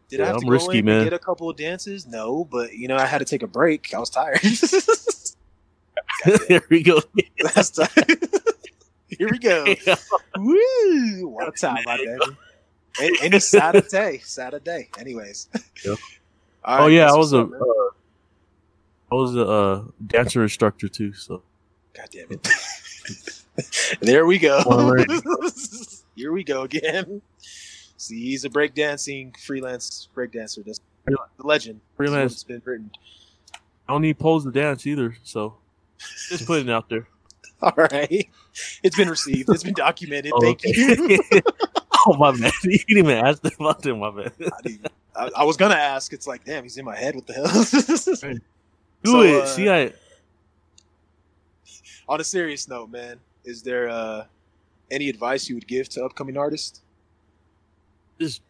[0.10, 0.96] Did I have to I'm go risky, in man.
[0.98, 2.08] and get a couple of dances?
[2.08, 3.94] No, but you know, I had to take a break.
[3.94, 4.40] I was tired.
[6.48, 7.02] there we go.
[7.44, 8.06] Last time.
[9.10, 9.66] Here we go.
[10.38, 11.28] Woo!
[11.28, 12.38] What a time, my baby.
[13.00, 14.20] And, and it's Saturday.
[14.24, 14.90] Saturday.
[15.00, 15.50] Anyways.
[15.86, 15.98] Yep.
[16.64, 17.52] All oh yeah, I was a up,
[19.12, 21.14] I was a uh, dancer instructor too.
[21.14, 21.44] So
[21.94, 23.44] God damn it.
[24.02, 24.62] there we go.
[26.16, 27.22] Here we go again.
[27.98, 30.64] See, he's a breakdancing freelance breakdancer.
[30.66, 31.80] That's the legend.
[31.80, 32.34] This is what freelance.
[32.34, 32.92] It's been written.
[33.88, 35.16] I don't need poles to dance either.
[35.24, 35.56] So
[36.30, 37.08] just putting it out there.
[37.62, 38.30] All right.
[38.84, 39.50] It's been received.
[39.50, 40.32] It's been documented.
[40.36, 41.20] Oh, Thank you.
[42.06, 44.32] oh my man, you didn't even ask about that, my man.
[44.66, 44.80] I,
[45.16, 46.14] I, I was gonna ask.
[46.14, 47.16] It's like, damn, he's in my head.
[47.16, 48.34] What the hell?
[49.04, 49.44] Do So, it.
[49.44, 49.94] uh, See, I
[52.10, 54.26] On a serious note, man, is there uh,
[54.90, 56.82] any advice you would give to upcoming artists?
[58.20, 58.42] just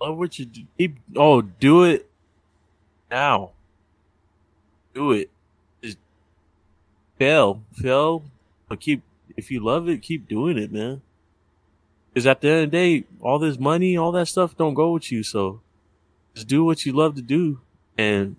[0.00, 0.62] love what you do.
[0.76, 2.10] Keep, oh, do it
[3.10, 3.52] now.
[4.94, 5.30] Do it.
[5.82, 5.96] Just
[7.18, 8.24] fail, fail,
[8.68, 9.02] but keep.
[9.36, 11.02] If you love it, keep doing it, man.
[12.12, 14.92] Because at the end of the day, all this money, all that stuff, don't go
[14.92, 15.22] with you.
[15.22, 15.60] So
[16.34, 17.60] just do what you love to do,
[17.98, 18.36] and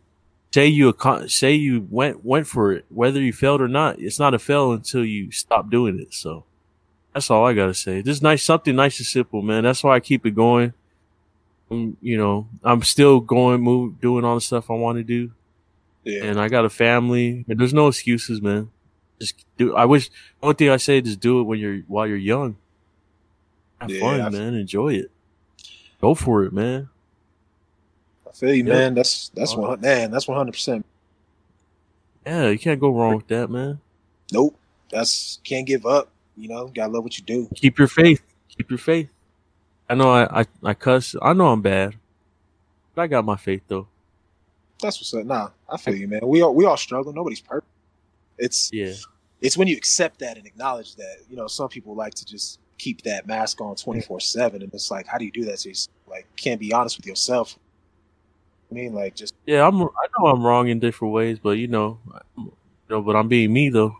[0.52, 0.94] say you
[1.28, 4.00] say you went went for it, whether you failed or not.
[4.00, 6.14] It's not a fail until you stop doing it.
[6.14, 6.44] So.
[7.14, 8.04] That's all I gotta say.
[8.04, 9.64] Just nice, something nice and simple, man.
[9.64, 10.74] That's why I keep it going.
[11.72, 15.32] Um, you know, I'm still going, move, doing all the stuff I want to do,
[16.04, 16.26] Yeah.
[16.26, 17.44] and I got a family.
[17.50, 18.70] And there's no excuses, man.
[19.20, 19.76] Just do.
[19.76, 22.58] I wish one thing I say is do it when you're while you're young.
[23.82, 24.54] Have Yeah, fun, man.
[24.54, 25.10] Enjoy it.
[26.00, 26.90] Go for it, man.
[28.40, 28.74] Feel you, Yeah.
[28.74, 28.94] man.
[28.94, 30.12] That's that's one man.
[30.12, 30.86] That's one hundred percent.
[32.26, 33.80] Yeah, you can't go wrong with that, man.
[34.32, 34.56] Nope.
[34.92, 36.10] That's can't give up.
[36.36, 37.50] You know, gotta love what you do.
[37.56, 38.22] Keep your faith.
[38.56, 39.10] Keep your faith.
[39.90, 41.16] I know I I, I cuss.
[41.22, 41.96] I know I'm bad,
[42.94, 43.88] but I got my faith though.
[44.82, 45.26] That's what's up.
[45.26, 46.20] Nah, I feel you, man.
[46.24, 47.12] We all we all struggle.
[47.14, 47.72] Nobody's perfect.
[48.38, 48.94] It's Yeah.
[49.42, 51.18] it's when you accept that and acknowledge that.
[51.28, 54.72] You know, some people like to just keep that mask on twenty four seven, and
[54.74, 55.60] it's like, how do you do that?
[55.60, 55.76] So you
[56.08, 57.58] like can't be honest with yourself.
[58.70, 59.82] I mean, like just Yeah, I'm.
[59.82, 59.88] I
[60.20, 62.52] know I'm wrong in different ways, but you know, I- you
[62.90, 63.98] know, but I'm being me though.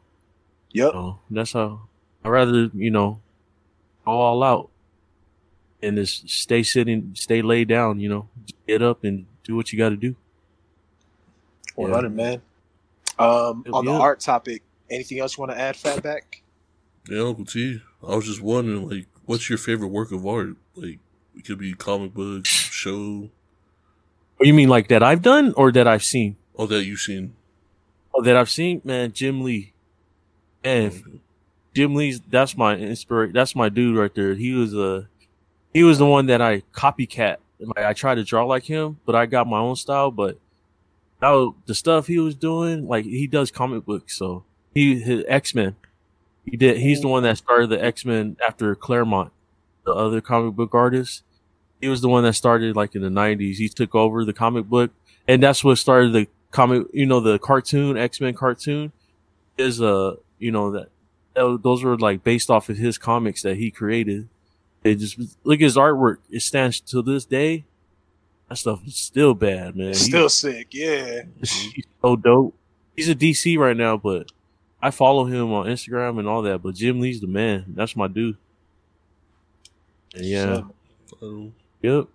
[0.72, 0.92] yep.
[0.92, 1.82] So that's how
[2.24, 3.22] I rather you know
[4.06, 4.70] go all out
[5.82, 8.00] and just stay sitting, stay laid down.
[8.00, 8.30] You know,
[8.68, 10.16] get up and do what you got to do.
[11.76, 12.42] One hundred, man.
[13.20, 14.02] Um, Yep, on the yep.
[14.02, 16.22] art topic, anything else you want to add, Fatback?
[17.10, 17.82] Yeah, Uncle T.
[18.08, 20.56] I was just wondering, like, what's your favorite work of art?
[20.76, 21.00] Like,
[21.36, 23.30] it could be comic book, show,
[24.40, 26.38] Or you mean like that I've done or that I've seen?
[26.58, 27.36] all that you've seen.
[28.14, 29.14] Oh, that I've seen, man.
[29.14, 29.74] Jim Lee,
[30.64, 31.22] man.
[31.74, 33.34] Jim Lee's that's my inspiration.
[33.34, 34.34] That's my dude right there.
[34.34, 35.08] He was a
[35.74, 37.38] he was the one that I copycat.
[37.60, 40.10] Like I tried to draw like him, but I got my own style.
[40.10, 40.40] But
[41.22, 45.24] that was, the stuff he was doing, like he does comic books, so he his
[45.28, 45.76] X Men.
[46.44, 46.78] He did.
[46.78, 49.32] He's the one that started the X Men after Claremont,
[49.86, 51.24] the other comic book artist.
[51.82, 53.56] He was the one that started like in the '90s.
[53.56, 54.92] He took over the comic book,
[55.28, 56.88] and that's what started the comic.
[56.94, 58.92] You know, the cartoon X Men cartoon
[59.58, 60.90] is uh you know that
[61.36, 64.28] tho- those were like based off of his comics that he created.
[64.84, 66.18] It just look at his artwork.
[66.30, 67.66] It stands to this day.
[68.50, 69.90] That stuff is still bad, man.
[69.90, 71.24] It's He- still sick, yeah.
[71.40, 72.56] he's so dope.
[72.96, 74.32] He's a DC right now, but
[74.82, 76.62] I follow him on Instagram and all that.
[76.64, 77.66] But Jim Lee's the man.
[77.76, 78.38] That's my dude.
[80.16, 80.74] And yeah, So,
[81.20, 81.52] So,
[81.82, 82.08] Yep.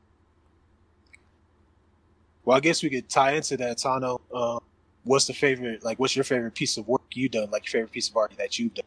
[2.44, 4.20] Well, I guess we could tie into that, Tano.
[4.34, 4.58] Uh,
[5.04, 5.84] what's the favorite?
[5.84, 7.50] Like, what's your favorite piece of work you've done?
[7.50, 8.84] Like your favorite piece of art that you've done?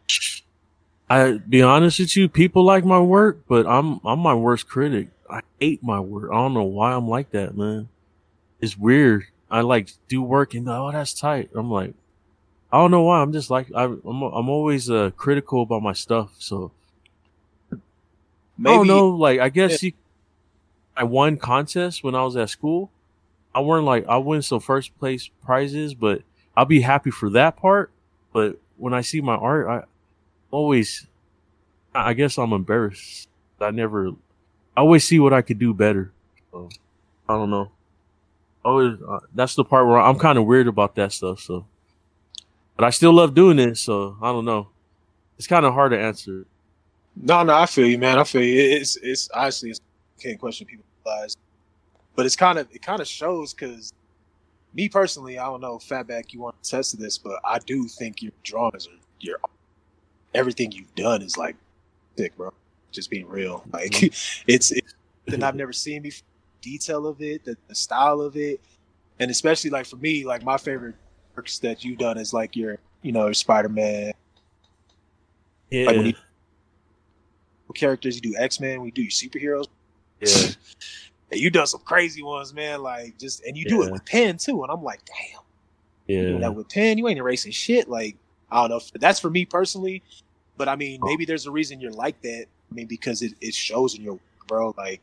[1.10, 5.10] I be honest with you, people like my work, but I'm I'm my worst critic.
[5.30, 6.32] I hate my work.
[6.32, 7.90] I don't know why I'm like that, man.
[8.60, 9.26] It's weird.
[9.50, 11.52] I like do work and oh, that's tight.
[11.54, 11.94] I'm like,
[12.72, 13.22] I don't know why.
[13.22, 14.02] I'm just like I, I'm.
[14.24, 16.32] I'm always uh, critical about my stuff.
[16.40, 16.72] So
[18.58, 19.10] Maybe I don't know.
[19.10, 19.94] Like I guess you,
[20.96, 22.92] I won contests when I was at school.
[23.54, 26.22] I weren't like I win some first place prizes, but
[26.56, 27.92] I'll be happy for that part.
[28.34, 29.84] But when I see my art, I
[30.52, 31.08] always,
[31.94, 33.30] I I guess I'm embarrassed.
[33.60, 36.12] I never, I always see what I could do better.
[36.52, 36.70] So
[37.30, 37.72] I don't know.
[38.64, 41.40] Always, uh, that's the part where I'm kind of weird about that stuff.
[41.40, 41.66] So,
[42.76, 43.78] but I still love doing it.
[43.78, 44.70] So I don't know.
[45.38, 46.46] It's kind of hard to answer.
[47.16, 48.18] No, no, I feel you, man.
[48.18, 48.60] I feel you.
[48.60, 49.80] It's it's honestly it's
[50.20, 51.38] can't question people's realize,
[52.16, 53.94] but it's kind of it kind of shows because
[54.74, 58.22] me personally, I don't know, Fatback, you want to test this, but I do think
[58.22, 59.38] your drawings are your
[60.34, 61.56] everything you've done is like
[62.18, 62.54] sick, bro.
[62.92, 64.44] Just being real, like mm-hmm.
[64.48, 64.94] it's it's
[65.28, 66.26] something I've never seen before.
[66.62, 68.60] Detail of it, the, the style of it,
[69.20, 70.96] and especially like for me, like my favorite
[71.36, 74.14] works that you've done is like your you know Spider Man
[75.70, 76.14] Yeah, Like when you-
[77.76, 78.16] characters.
[78.16, 79.68] You do X Men, we do your superheroes.
[80.26, 80.48] Yeah,
[81.32, 82.82] And you done some crazy ones, man.
[82.82, 84.64] Like just and you do it with pen too.
[84.64, 85.42] And I'm like, damn,
[86.34, 86.40] yeah.
[86.40, 86.98] that with pen.
[86.98, 87.90] You ain't erasing shit.
[87.90, 88.18] Like
[88.52, 88.78] I don't know.
[88.78, 90.04] If, that's for me personally.
[90.58, 91.08] But I mean, oh.
[91.08, 92.46] maybe there's a reason you're like that.
[92.72, 94.74] I mean, because it, it shows in your bro.
[94.78, 95.02] Like,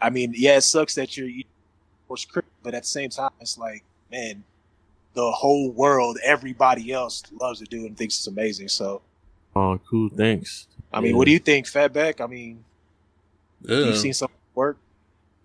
[0.00, 1.44] I mean, yeah, it sucks that you're you
[2.14, 4.44] script, but at the same time, it's like, man,
[5.14, 8.68] the whole world, everybody else loves to do and thinks it's amazing.
[8.68, 9.02] So,
[9.56, 10.10] Oh, cool.
[10.10, 10.68] Thanks.
[10.92, 11.16] I mean, Yeah.
[11.16, 12.20] what do you think, Fatback?
[12.20, 12.62] I mean,
[13.66, 13.86] yeah.
[13.86, 14.78] you've seen some work.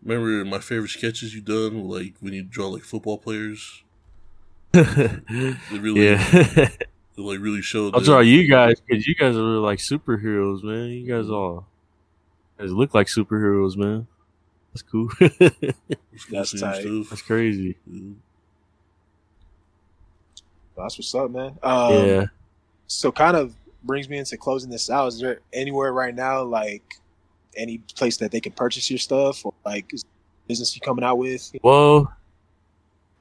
[0.04, 3.84] Remember my favorite sketches you done, like when you draw like football players.
[4.74, 5.18] yeah.
[5.30, 7.94] It really, it, like really showed.
[7.94, 10.90] I'll that- draw you guys because you guys are like superheroes, man.
[10.90, 11.68] You guys all
[12.58, 14.08] you guys look like superheroes, man.
[14.74, 15.10] That's cool.
[16.14, 16.82] It's cool That's tight.
[16.82, 17.10] stuff.
[17.10, 17.78] That's crazy.
[17.90, 18.12] Yeah.
[20.78, 21.58] That's what's up, man.
[21.64, 22.26] Um, yeah.
[22.88, 25.08] So, kind of brings me into closing this out.
[25.08, 26.84] Is there anywhere right now, like
[27.56, 29.92] any place that they can purchase your stuff, or like
[30.48, 31.52] business you coming out with?
[31.64, 32.14] Well,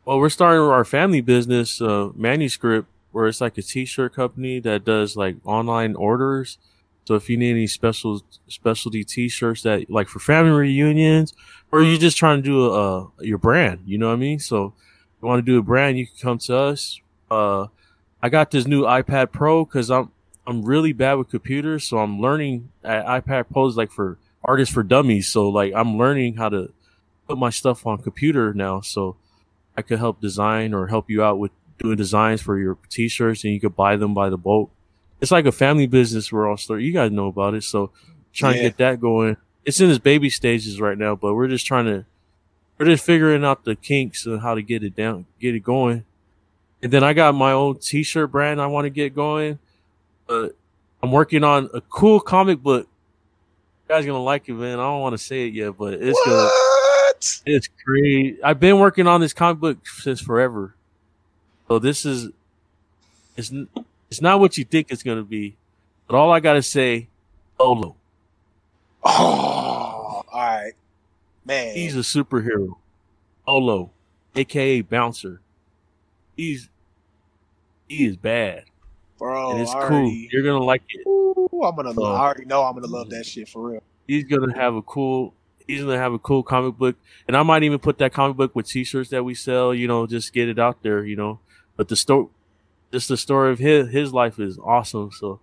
[0.04, 4.84] well, we're starting our family business, uh, manuscript, where it's like a t-shirt company that
[4.84, 6.58] does like online orders.
[7.04, 11.34] So if you need any special specialty t-shirts that like for family reunions,
[11.72, 14.38] or you're just trying to do a, uh, your brand, you know what I mean?
[14.38, 14.72] So
[15.20, 17.00] you want to do a brand, you can come to us.
[17.30, 17.66] Uh,
[18.22, 20.10] I got this new iPad Pro because I'm
[20.46, 24.82] I'm really bad with computers, so I'm learning at iPad Pros like for artists for
[24.82, 25.28] dummies.
[25.28, 26.72] So like I'm learning how to
[27.28, 29.16] put my stuff on computer now, so
[29.76, 33.52] I could help design or help you out with doing designs for your t-shirts, and
[33.52, 34.70] you could buy them by the bulk.
[35.20, 36.86] It's like a family business we're all starting.
[36.86, 37.90] You guys know about it, so
[38.32, 38.62] trying Yeah.
[38.62, 39.36] to get that going.
[39.64, 42.06] It's in its baby stages right now, but we're just trying to
[42.78, 46.04] we're just figuring out the kinks and how to get it down, get it going.
[46.82, 49.58] And then I got my own t-shirt brand I want to get going.
[50.30, 50.54] But
[51.02, 52.86] I'm working on a cool comic book.
[53.88, 54.78] You guys gonna like it, man.
[54.78, 56.48] I don't want to say it yet, but it's gonna.
[57.44, 58.38] It's great.
[58.44, 60.74] I've been working on this comic book since forever.
[61.66, 62.30] So this is,
[63.36, 63.52] it's
[64.08, 65.56] it's not what you think it's gonna be.
[66.06, 67.08] But all I gotta say,
[67.58, 67.96] Olo,
[69.04, 70.74] Oh, all right,
[71.44, 71.74] man.
[71.74, 72.76] he's a superhero.
[73.48, 73.90] Olo,
[74.36, 75.40] aka Bouncer.
[76.36, 76.68] He's
[77.88, 78.64] he is bad.
[79.20, 79.52] Bro.
[79.52, 80.10] and it's I cool.
[80.32, 81.06] You're gonna like it.
[81.08, 81.92] Ooh, I'm gonna.
[81.96, 82.04] Oh.
[82.04, 83.82] I already know I'm gonna love that shit for real.
[84.08, 85.32] he's gonna have a cool
[85.68, 86.96] he's gonna have a cool comic book
[87.28, 90.04] and i might even put that comic book with t-shirts that we sell you know
[90.04, 91.38] just get it out there you know
[91.76, 92.26] but the story
[92.90, 95.38] just the story of his his life is awesome so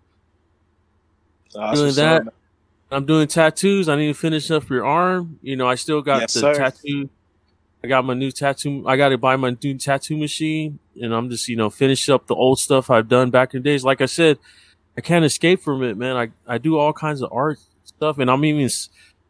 [1.49, 2.33] So that's Doing that,
[2.91, 6.21] i'm doing tattoos i need to finish up your arm you know i still got
[6.21, 6.53] Yes, the sir.
[6.55, 7.09] tattoo
[7.87, 11.47] i got my new tattoo i gotta buy my new tattoo machine and i'm just
[11.47, 14.05] you know finish up the old stuff i've done back in the days like i
[14.05, 14.37] said
[14.97, 18.29] i can't escape from it man i i do all kinds of art stuff and
[18.29, 18.69] i'm even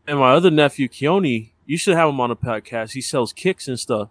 [0.08, 2.94] and my other nephew Keone, you should have him on a podcast.
[2.94, 4.10] He sells kicks and stuff.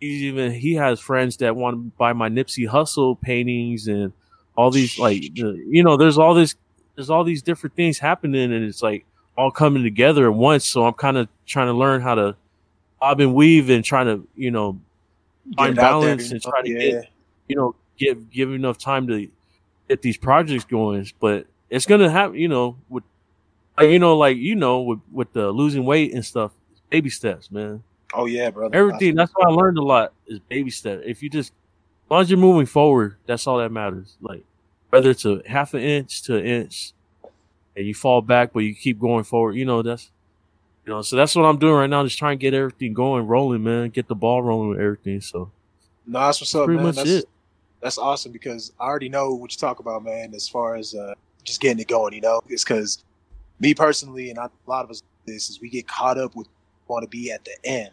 [0.00, 4.14] He's even he has friends that want to buy my Nipsey Hussle paintings and
[4.56, 6.54] all these like you know there's all this
[6.96, 9.04] there's all these different things happening and it's like
[9.36, 10.64] all coming together at once.
[10.64, 12.36] So I'm kind of trying to learn how to
[13.00, 14.78] bob and weave and trying to you know
[15.56, 16.78] find Get it out there, balance and try to yeah.
[16.78, 17.08] get
[17.48, 19.28] you know give give enough time to
[19.88, 21.10] get these projects going.
[21.20, 23.04] But it's gonna happen, you know, with
[23.80, 26.52] uh, you know, like you know, with with the losing weight and stuff,
[26.90, 27.82] baby steps, man.
[28.12, 28.76] Oh yeah, brother.
[28.76, 29.14] Everything.
[29.14, 31.02] That's why I learned a lot is baby steps.
[31.06, 31.52] If you just,
[32.06, 34.16] as long as you're moving forward, that's all that matters.
[34.20, 34.44] Like
[34.90, 36.92] whether it's a half an inch to an inch,
[37.76, 39.52] and you fall back, but you keep going forward.
[39.52, 40.10] You know that's,
[40.86, 41.02] you know.
[41.02, 42.02] So that's what I'm doing right now.
[42.04, 43.90] Just trying to get everything going, rolling, man.
[43.90, 45.20] Get the ball rolling with everything.
[45.20, 45.50] So
[46.06, 46.86] No, that's what's up, pretty man.
[46.86, 47.24] much That's, it.
[47.80, 50.34] that's awesome because I already know what you talk about, man.
[50.34, 51.14] As far as uh,
[51.44, 53.02] just getting it going, you know, it's because
[53.60, 56.48] me personally, and I, a lot of us, this is we get caught up with
[56.88, 57.90] want to be at the end,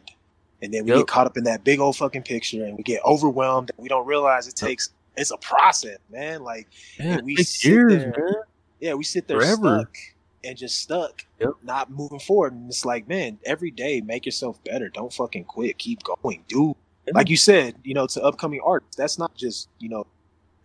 [0.61, 0.99] and then we Yep.
[1.01, 3.87] get caught up in that big old fucking picture, and we get overwhelmed, and we
[3.89, 4.67] don't realize it Yep.
[4.69, 4.89] takes.
[5.15, 6.43] It's a process, man.
[6.43, 6.67] Like,
[6.97, 8.33] Yeah, and we sit years, there- man.
[8.79, 9.79] yeah, we sit there Forever.
[9.81, 9.97] stuck
[10.43, 11.49] and just stuck, Yep.
[11.63, 12.53] not moving forward.
[12.53, 14.89] And it's like, man, every day, make yourself better.
[14.89, 15.77] Don't fucking quit.
[15.77, 16.75] Keep going, dude.
[17.13, 20.05] Like you said, you know, to upcoming artists, that's not just you know,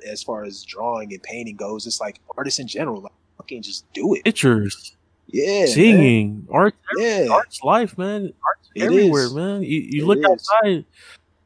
[0.06, 1.86] as far as drawing and painting goes.
[1.86, 3.00] It's like artists in general.
[3.02, 4.24] Like, fucking just do it.
[4.24, 4.96] Pictures,
[5.28, 5.66] Yeah, man.
[5.68, 8.32] singing, art, Yeah, art's life, man.
[8.46, 9.34] Art's It everywhere, is.
[9.34, 9.62] man.
[9.62, 10.24] You, you look is.
[10.24, 10.84] outside.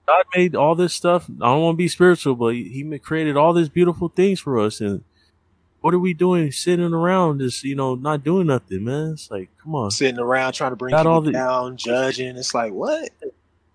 [0.06, 1.28] God made all this stuff.
[1.28, 4.80] I don't want to be spiritual, but He created all these beautiful things for us.
[4.80, 5.04] And
[5.86, 9.12] what are we doing, sitting around, just you know, not doing nothing, man?
[9.12, 9.92] It's like, come on.
[9.92, 12.36] sitting around trying to bring Got people the- down, judging.
[12.36, 13.08] It's like what?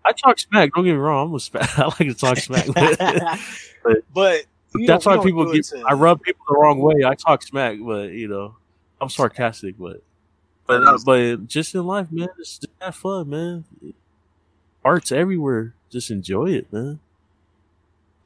[0.04, 0.74] I talk smack.
[0.74, 1.30] Don't get me wrong.
[1.30, 1.80] I'm a smack.
[1.80, 2.68] I like to talk smack.
[3.84, 4.46] but But
[4.86, 5.64] that's why people get.
[5.68, 7.06] to- I rub people the wrong way.
[7.06, 8.56] I talk smack, but you know,
[9.00, 9.76] I'm sarcastic.
[9.80, 10.04] But
[10.68, 13.64] but uh, but just in life, man, just have fun, man.
[14.84, 15.76] Art's everywhere.
[15.90, 17.00] Just enjoy it, man.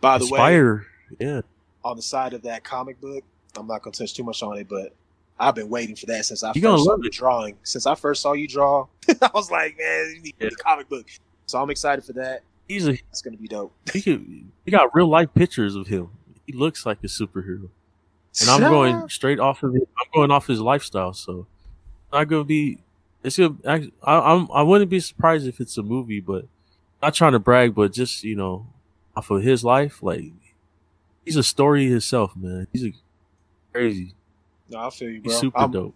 [0.01, 0.79] By the way,
[1.19, 1.41] Yeah.
[1.83, 3.23] on the side of that comic book.
[3.57, 4.93] I'm not gonna touch too much on it, but
[5.39, 7.57] I've been waiting for that since I You first saw you drawing.
[7.63, 8.87] Since I first saw you draw,
[9.21, 10.49] I was like, man, you need Yeah.
[10.49, 11.07] the comic book.
[11.45, 12.41] So I'm excited for that.
[12.67, 13.73] He's a It's gonna be dope.
[13.91, 14.25] he could
[14.65, 16.09] he got real life pictures of him.
[16.47, 17.69] He looks like a superhero.
[18.41, 19.87] And I'm going straight off of it.
[19.99, 21.47] I'm going off his lifestyle, so
[22.11, 22.79] not gonna be.
[23.23, 23.55] It's gonna.
[23.65, 24.47] I, I'm.
[24.51, 26.45] I wouldn't be surprised if it's a movie, but
[27.01, 28.67] not trying to brag, but just you know,
[29.15, 30.25] off of his life, like
[31.23, 32.67] he's a story himself, man.
[32.73, 32.91] He's a
[33.75, 34.13] crazy.
[34.69, 35.31] No, I feel you, bro.
[35.31, 35.95] He's super I'm, dope.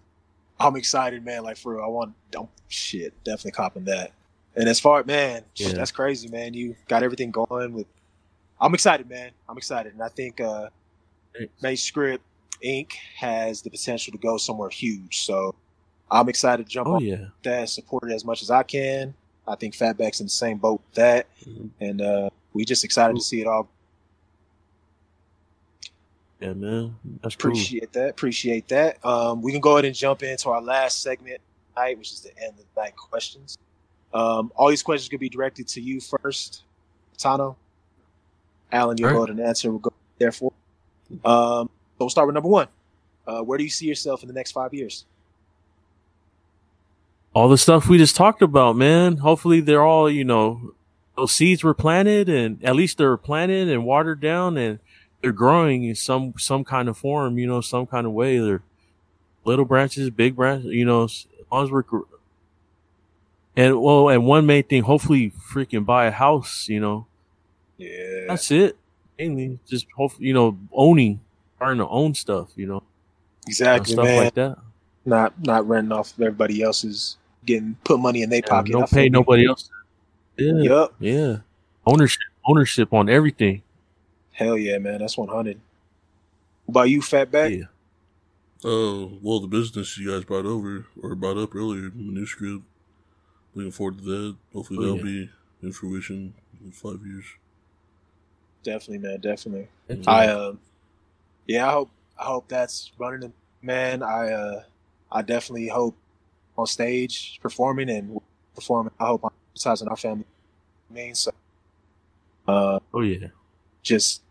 [0.60, 1.44] I'm excited, man.
[1.44, 2.14] Like for real, I want.
[2.32, 3.14] Don't shit.
[3.24, 4.12] Definitely copping that.
[4.56, 5.74] And as far as man, Yeah.
[5.74, 6.54] that's crazy, man.
[6.54, 7.88] You got everything going with.
[8.62, 9.32] I'm excited, man.
[9.48, 10.70] I'm excited, and I think uh.
[11.62, 12.24] May Script
[12.66, 12.92] Inc.
[13.16, 15.20] has the potential to go somewhere huge.
[15.26, 15.54] So
[16.12, 17.28] I'm excited to jump Oh on yeah.
[17.44, 19.14] that, support it as much as I can.
[19.48, 21.70] I think Fatback's in the same boat with that, Mhm.
[21.80, 23.70] and uh, we just excited to see it all.
[26.40, 26.96] Yeah, man.
[27.22, 27.52] That's cool.
[27.52, 28.10] Appreciate that.
[28.10, 29.04] Appreciate that.
[29.06, 31.42] Um, we can go ahead and jump into our last segment
[31.74, 33.58] tonight, which is the end of the night questions.
[34.14, 36.64] Um, all these questions could be directed to you first,
[37.18, 37.56] Tano.
[38.72, 39.70] Alan, you'll All go ahead and answer.
[39.70, 40.54] We'll go therefore.
[41.26, 41.70] Um, so
[42.00, 42.68] we'll start with number one.
[43.28, 45.06] Uh, where do you see yourself in the next five years?
[47.34, 49.18] all the stuff we just talked about, man.
[49.18, 50.74] Hopefully they're all, you know,
[51.16, 54.80] those seeds were planted and at least they're planted and watered down and
[55.22, 58.40] they're growing in some some kind of form, you know, some kind of way.
[58.40, 58.62] They're
[59.46, 61.84] little branches, big branches, you know, as long as we're
[63.56, 67.06] and well, and one main thing, hopefully freaking buy a house, you know.
[67.78, 68.78] Yeah, That's it.
[69.18, 71.20] Mainly just hopefully, you know, owning,
[71.58, 72.84] starting to own stuff, you know, you know,
[73.48, 74.24] exactly, stuff man.
[74.24, 74.58] like that.
[75.06, 78.72] not not renting off of everybody else's, getting put money in their Yeah, pocket.
[78.72, 79.70] Don't feel pay nobody else.
[80.38, 80.62] Yeah.
[80.62, 80.96] Yup.
[81.00, 81.38] Yeah.
[81.86, 83.62] Ownership ownership on everything.
[84.40, 85.00] Hell yeah, man.
[85.00, 85.60] That's one hundred.
[86.66, 87.60] What about you, Fatback?
[87.60, 87.66] Yeah.
[88.64, 92.64] Uh, well, the business you guys brought over or brought up earlier, manuscript.
[93.54, 94.36] Looking forward to that.
[94.54, 95.26] Hopefully, Oh, that'll yeah.
[95.26, 95.30] be
[95.62, 96.34] in fruition
[96.64, 97.26] in five years.
[98.64, 99.20] Definitely, man.
[99.20, 99.68] Definitely.
[99.90, 100.32] Heck I yeah.
[100.32, 100.54] uh,
[101.48, 103.34] yeah, I hope I hope that's running.
[103.62, 104.64] Man, I uh,
[105.12, 105.98] I definitely hope
[106.58, 108.22] on stage performing and
[108.56, 108.94] performing.
[109.02, 110.24] I hope I'm besides our family.
[110.90, 111.32] I mean, so
[112.48, 113.28] uh, oh yeah.
[113.84, 114.22] just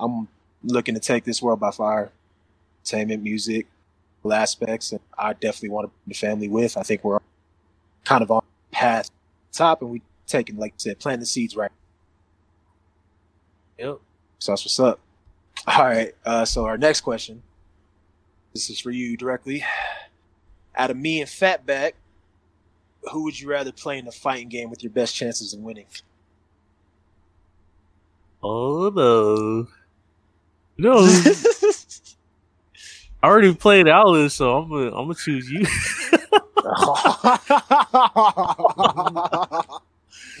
[0.00, 0.28] I'm
[0.62, 2.10] looking to take this world by fire.
[2.82, 3.66] Entertainment, music,
[4.22, 6.76] all aspects, and I definitely want to bring the family with.
[6.76, 7.18] I think we're
[8.04, 9.10] kind of on path
[9.52, 11.72] top, and we taking like I said, planting the seeds right.
[13.78, 13.98] Yep.
[14.38, 15.00] So that's what's up.
[15.66, 16.14] All right.
[16.24, 17.42] Uh, so our next question.
[18.52, 19.64] This is for you directly.
[20.74, 21.92] Out of me and Fatback,
[23.12, 25.86] who would you rather play in a fighting game with your best chances of winning?
[28.42, 29.68] Oh no.
[30.78, 30.98] No.
[33.20, 35.66] I already played Alice, so I'm gonna I'm gonna choose you.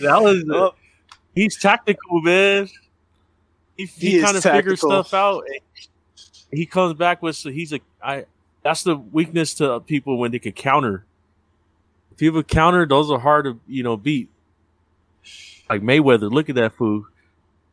[0.08, 0.74] Alice Oh,
[1.34, 2.68] he's tactical, man.
[3.76, 5.44] He, He he, kind of figures stuff out.
[6.52, 8.26] He comes back with so he's a I
[8.62, 11.04] that's the weakness to people when they can counter.
[12.12, 14.28] If you have a counter; those are hard to you know beat.
[15.68, 17.06] Like Mayweather, look at that fool.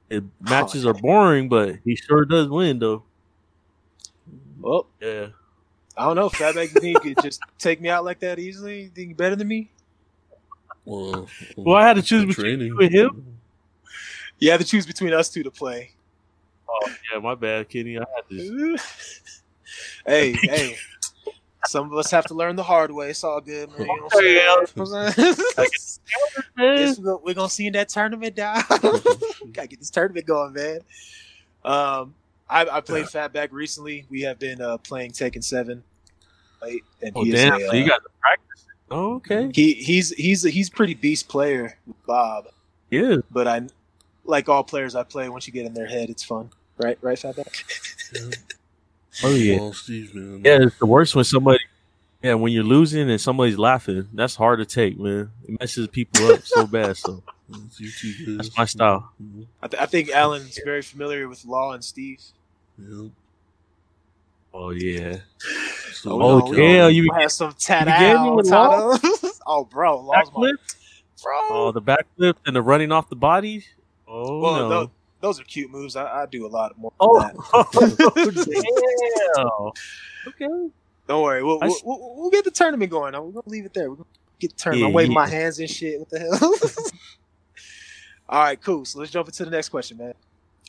[0.09, 3.03] It, oh, matches Oh, are boring, but he sure does win though.
[4.59, 5.27] Well, Yeah.
[5.97, 6.29] I don't know.
[6.29, 8.83] Fatback, you think you could just take me out like that easily?
[8.83, 9.69] You think you better than me?
[10.83, 13.37] Well, Well, I had to choose between you and him.
[14.39, 15.91] You have to choose between us two to play.
[16.69, 17.97] Oh yeah, my bad, Kenny.
[17.97, 18.77] I had to.
[20.05, 20.75] hey, hey.
[21.67, 23.09] Some of us have to learn the hard way.
[23.09, 23.87] It's all good, man.
[23.87, 24.09] You know
[26.13, 26.77] what I'm Okay, saying?
[26.77, 26.85] yeah.
[26.85, 26.97] You know what I'm saying?
[26.97, 27.15] Man.
[27.15, 28.63] This- we're gonna see in that tournament, dog.
[29.53, 30.79] Gotta get this tournament going, man.
[31.63, 32.13] Um,
[32.49, 34.05] I, I played Fatback recently.
[34.09, 35.83] We have been uh, playing Tekken Seven,
[36.61, 36.81] right?
[37.01, 37.53] And Oh he is damn!
[37.61, 38.65] a, so you uh, got to practice.
[38.91, 39.49] Oh, okay.
[39.53, 41.75] he he's he's a, he's pretty beast player,
[42.05, 42.47] Bob.
[42.91, 43.17] Yeah.
[43.31, 43.61] But I
[44.25, 45.27] like all players I play.
[45.27, 46.97] Once you get in their head, it's fun, right?
[47.01, 48.43] Right, Fatback.
[49.23, 49.59] Oh yeah.
[49.59, 50.41] Well, Steve, man.
[50.43, 51.59] Yeah, it's the worst when somebody.
[52.25, 55.29] Yeah, when you're losing and somebody's laughing, that's hard to take, man.
[55.47, 56.97] It messes people up so bad.
[56.97, 57.21] So
[57.67, 58.37] It's you two guys.
[58.47, 59.11] That's my style.
[59.61, 62.19] I, th- I think Alan's very familiar with Law and Steve.
[62.81, 63.09] Oh, yeah.
[64.55, 65.17] Oh yeah.
[65.91, 68.97] So, Oh, no, yeah, we you- have some tat you began me with Law?
[69.47, 70.55] Oh, bro, Law's my Backflip?
[71.21, 71.33] bro.
[71.51, 73.63] Oh, the backflip and the running off the body.
[74.07, 74.69] Oh well, no.
[74.69, 75.95] tho- those are cute moves.
[75.95, 76.91] I, I do a lot more.
[76.99, 79.31] oh, Than that.
[79.37, 79.71] Oh,
[80.25, 80.49] damn.
[80.49, 80.71] Okay.
[81.07, 83.13] Don't worry, we'll, we'll, we'll, we'll get the tournament going.
[83.13, 83.89] We're gonna leave it there.
[83.89, 84.07] We're gonna
[84.39, 84.87] get the tournament.
[84.87, 85.19] I'm waving yeah.
[85.19, 85.99] my hands and shit.
[85.99, 86.53] What the hell?
[88.29, 88.85] All right, cool.
[88.85, 90.13] So let's jump into the next question, man.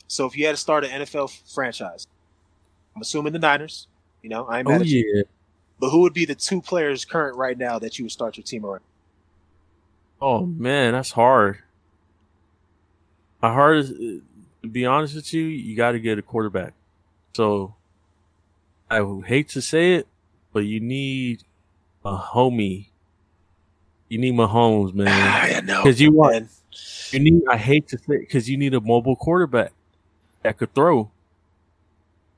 [0.07, 2.07] So if you had to start an NFL franchise,
[2.95, 3.87] I'm assuming the Niners.
[4.21, 5.11] You know, I am Oh you.
[5.15, 5.23] yeah.
[5.79, 8.43] But who would be the two players current right now that you would start your
[8.43, 8.81] team around?
[10.21, 11.59] Oh man, that's hard.
[13.41, 14.21] My hard is to
[14.71, 16.73] be honest with you, you got to get a quarterback.
[17.35, 17.75] So
[18.89, 20.07] I hate to say it,
[20.57, 21.43] but you need
[22.03, 22.87] a homie.
[24.09, 25.07] You need Mahomes, man.
[25.07, 25.83] I know.
[25.83, 26.49] Because you want man.
[27.11, 27.43] you need.
[27.47, 29.73] I hate to say because you need a mobile quarterback
[30.41, 31.11] that could throw.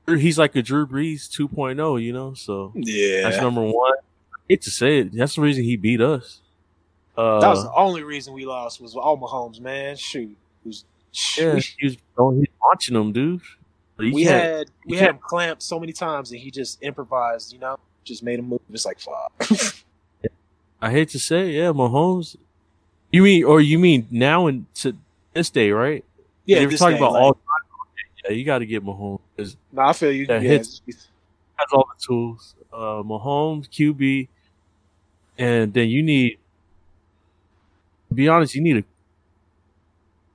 [0.06, 2.34] He's like a Drew Brees 2.0, you know.
[2.34, 3.22] So Yeah.
[3.22, 3.94] that's number one.
[4.34, 5.14] I hate to say it.
[5.16, 6.40] That's the reason he beat us.
[7.16, 9.96] Uh, that was the only reason we lost was all Mahomes, man.
[9.96, 10.36] Shoot.
[10.66, 10.84] Was,
[11.38, 13.40] Yeah, we, he was oh, he's launching them, dude.
[13.98, 17.58] He we had we had him clamped so many times and he just improvised, you
[17.58, 17.78] know,
[18.10, 18.60] just made a move.
[18.72, 19.32] It's like fuck.
[20.82, 22.36] I hate to say, yeah, Mahomes.
[23.12, 24.96] You mean, or you mean now and to
[25.34, 26.04] this day, right?
[26.46, 27.42] yeah, you're talking day, about like- all time.
[28.24, 30.26] Yeah, you got to get Mahomes No, I feel you.
[30.26, 30.82] that yeah, hits.
[30.86, 32.54] has all the tools.
[32.72, 34.28] Uh, Mahomes, QB,
[35.38, 36.38] and then you need.
[38.08, 38.76] To be honest, you need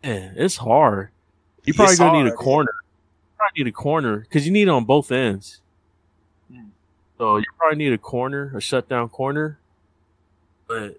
[0.03, 0.07] a.
[0.07, 1.09] Man, it's hard.
[1.63, 2.71] You probably It's gonna need a corner.
[2.73, 5.61] You probably need a corner because you need it on both ends.
[7.17, 9.57] So you probably need a corner, a shutdown corner.
[10.67, 10.97] But,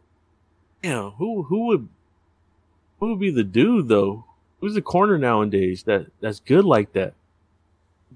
[0.83, 1.89] you know, who who would
[3.01, 4.25] who would be the dude though?
[4.61, 7.15] Who's the corner nowadays that that's good like that?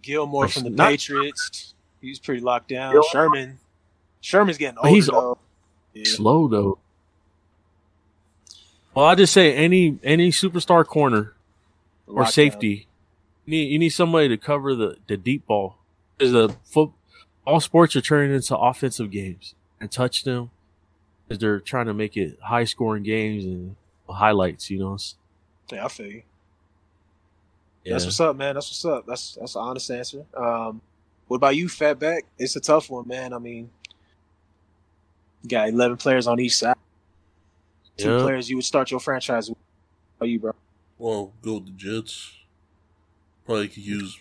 [0.00, 1.74] Gilmore from the Not- Patriots.
[2.00, 2.92] He's pretty locked down.
[2.92, 3.10] Gilmore?
[3.10, 3.58] Sherman.
[4.22, 4.94] Sherman's getting But older.
[4.94, 5.38] he's though.
[5.92, 6.02] Yeah.
[6.06, 6.78] Slow though.
[8.94, 11.34] Well, I just say any any superstar corner
[12.06, 12.30] or Lockdown.
[12.30, 12.86] safety.
[13.46, 15.76] You need you need somebody to cover the the deep ball.
[16.16, 16.90] Because the foot,
[17.50, 20.50] all sports are turning into offensive games and touch them
[21.26, 23.76] because they're trying to make it high scoring games and
[24.08, 24.70] highlights.
[24.70, 24.98] You know.
[25.72, 26.22] Yeah, I feel you.
[27.84, 27.92] Yeah.
[27.94, 28.54] That's what's up, man.
[28.54, 29.06] That's what's up.
[29.06, 30.24] That's that's an honest answer.
[30.36, 30.80] Um,
[31.28, 32.22] what about you, Fatback?
[32.38, 33.32] It's a tough one, man.
[33.32, 33.70] I mean,
[35.42, 36.76] you got eleven players on each side.
[37.96, 38.22] Two Yeah.
[38.22, 39.58] players you would start your franchise with.
[40.18, 40.52] How you, bro?
[40.98, 42.32] Well, go with the Jets.
[43.46, 44.18] Probably could use.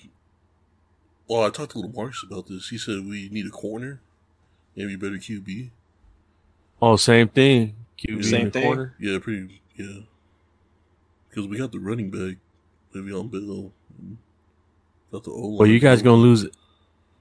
[1.30, 2.70] Well, I talked to little Marcus about this.
[2.70, 4.02] He said we need a corner,
[4.76, 5.70] maybe a better QB.
[6.82, 7.76] Oh, same thing.
[8.00, 8.64] QB Same in the thing.
[8.64, 8.96] corner.
[9.00, 9.62] Yeah, pretty.
[9.76, 10.00] Yeah,
[11.30, 12.38] because we got the running back,
[12.96, 13.72] Le'Veon Bell.
[14.00, 14.18] and
[15.12, 15.56] Got the O.
[15.58, 16.48] Well, you guys gonna lose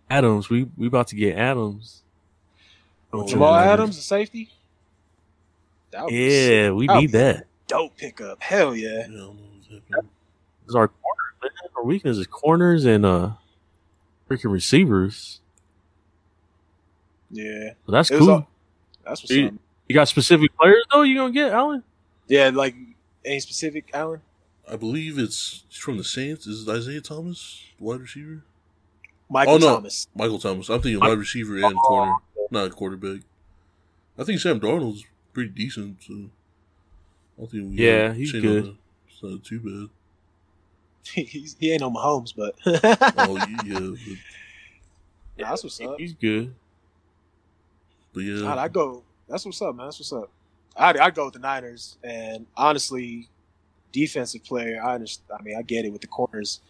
[0.09, 0.49] Adams.
[0.49, 2.03] We we about to get Adams.
[3.13, 3.73] Oh, Jamal yeah.
[3.73, 4.51] Adams, the safety.
[5.91, 7.47] That would be Yeah, we That need that.
[7.67, 8.43] dope pickup.
[8.43, 8.89] Hell yeah.
[8.89, 9.37] Yeah, I don't know
[10.65, 11.53] what's our corner.
[11.77, 13.31] our weakness is corners and uh
[14.29, 15.41] freaking receivers.
[17.31, 17.71] Yeah.
[17.87, 18.31] So that's cool.
[18.31, 18.49] all-
[19.05, 19.59] that's what's You-
[19.89, 21.03] you got specific players though.
[21.03, 21.83] You gonna get Allen?
[22.27, 22.75] Yeah, like
[23.25, 24.21] any specific, Alan?
[24.71, 26.47] I believe it's from the Saints.
[26.47, 28.43] Is it Isaiah Thomas, wide receiver?
[29.31, 29.75] Michael Oh, no.
[29.77, 30.07] Thomas.
[30.15, 30.69] Michael Thomas.
[30.69, 32.17] I'm thinking wide receiver and corner,
[32.51, 33.21] not quarterback.
[34.19, 36.03] I think Sam Darnold's pretty decent.
[36.03, 36.31] So
[37.43, 38.65] I think we Yeah, he's good.
[38.65, 38.77] that.
[39.11, 39.91] It's not too bad.
[41.15, 42.55] He's, he ain't no Mahomes, but
[43.19, 45.97] Oh yeah, that's what's up.
[45.99, 46.55] He's good.
[48.13, 49.03] But yeah, God, I go.
[49.29, 49.87] That's what's up, man.
[49.87, 50.31] That's what's up.
[50.77, 53.29] I I go with the Niners, and honestly,
[53.93, 54.83] defensive player.
[54.83, 55.39] I understand.
[55.39, 56.61] I mean, I get it with the corners,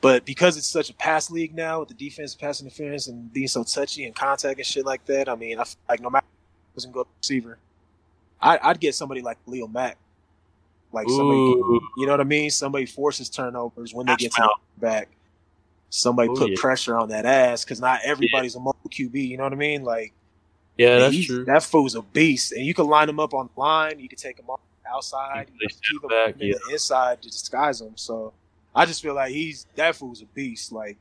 [0.00, 3.48] but because it's such a pass league now with the defensive pass interference and being
[3.48, 6.26] so touchy and contact and shit like that, I mean, I feel like no matter
[6.74, 7.58] doesn't go receiver,
[8.40, 9.96] I, I'd get somebody like Leo Mack,
[10.92, 11.80] like somebody, Ooh.
[11.98, 12.50] you know what I mean?
[12.50, 15.08] Somebody forces turnovers when they Hash get to the back.
[15.90, 16.56] Somebody Oh, put yeah.
[16.58, 19.28] pressure on that ass because not everybody's a mobile QB.
[19.28, 19.82] You know what I mean?
[19.84, 20.12] Like.
[20.78, 21.44] Yeah, Man, that's true.
[21.44, 24.00] That fool's a beast, and you can line him up on the line.
[24.00, 26.54] You can take him off outside, You you can keep him back, yeah.
[26.66, 27.92] the inside to disguise him.
[27.96, 28.32] So
[28.74, 30.72] I just feel like he's that fool's a beast.
[30.72, 30.96] Like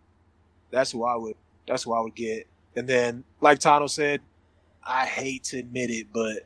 [0.72, 1.36] that's who I would.
[1.68, 2.48] That's who I would get.
[2.76, 4.22] And then, like Tano said,
[4.86, 6.46] I hate to admit it, but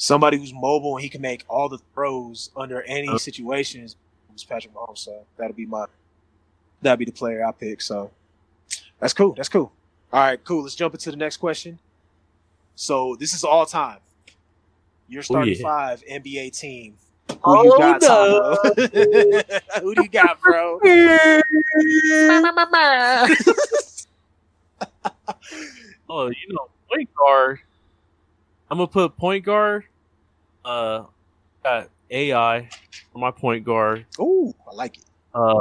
[0.00, 3.18] somebody who's mobile and he can make all the throws under any Uh.
[3.18, 3.96] situations
[4.34, 4.98] is Patrick Mahomes.
[4.98, 5.84] So that'll be my
[6.80, 7.82] that'll be the player I pick.
[7.82, 8.10] So
[8.98, 9.32] that's cool.
[9.34, 9.70] That's cool.
[10.12, 10.62] All right, cool.
[10.62, 11.78] Let's jump into the next question.
[12.76, 13.98] So this is all time.
[15.08, 15.62] Your starting yeah.
[15.62, 16.96] five NBA team.
[17.28, 18.56] Who Oh, you got, no.
[18.64, 19.60] Tano?
[19.82, 20.80] Who do you got, bro?
[26.12, 27.60] Oh, you know, point guard.
[28.70, 29.84] I'm gonna put point guard.
[30.64, 31.04] Uh,
[31.64, 32.68] got AI
[33.12, 34.06] for my point guard.
[34.18, 35.04] Ooh, I like it.
[35.34, 35.58] Uh,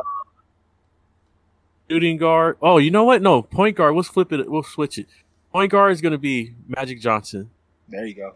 [1.89, 2.57] shooting guard.
[2.61, 3.21] Oh, you know what?
[3.21, 3.93] No, point guard.
[3.93, 4.49] We'll flip it.
[4.49, 5.07] We'll switch it.
[5.51, 7.49] Point guard is gonna be Magic Johnson,
[7.87, 8.35] There you go.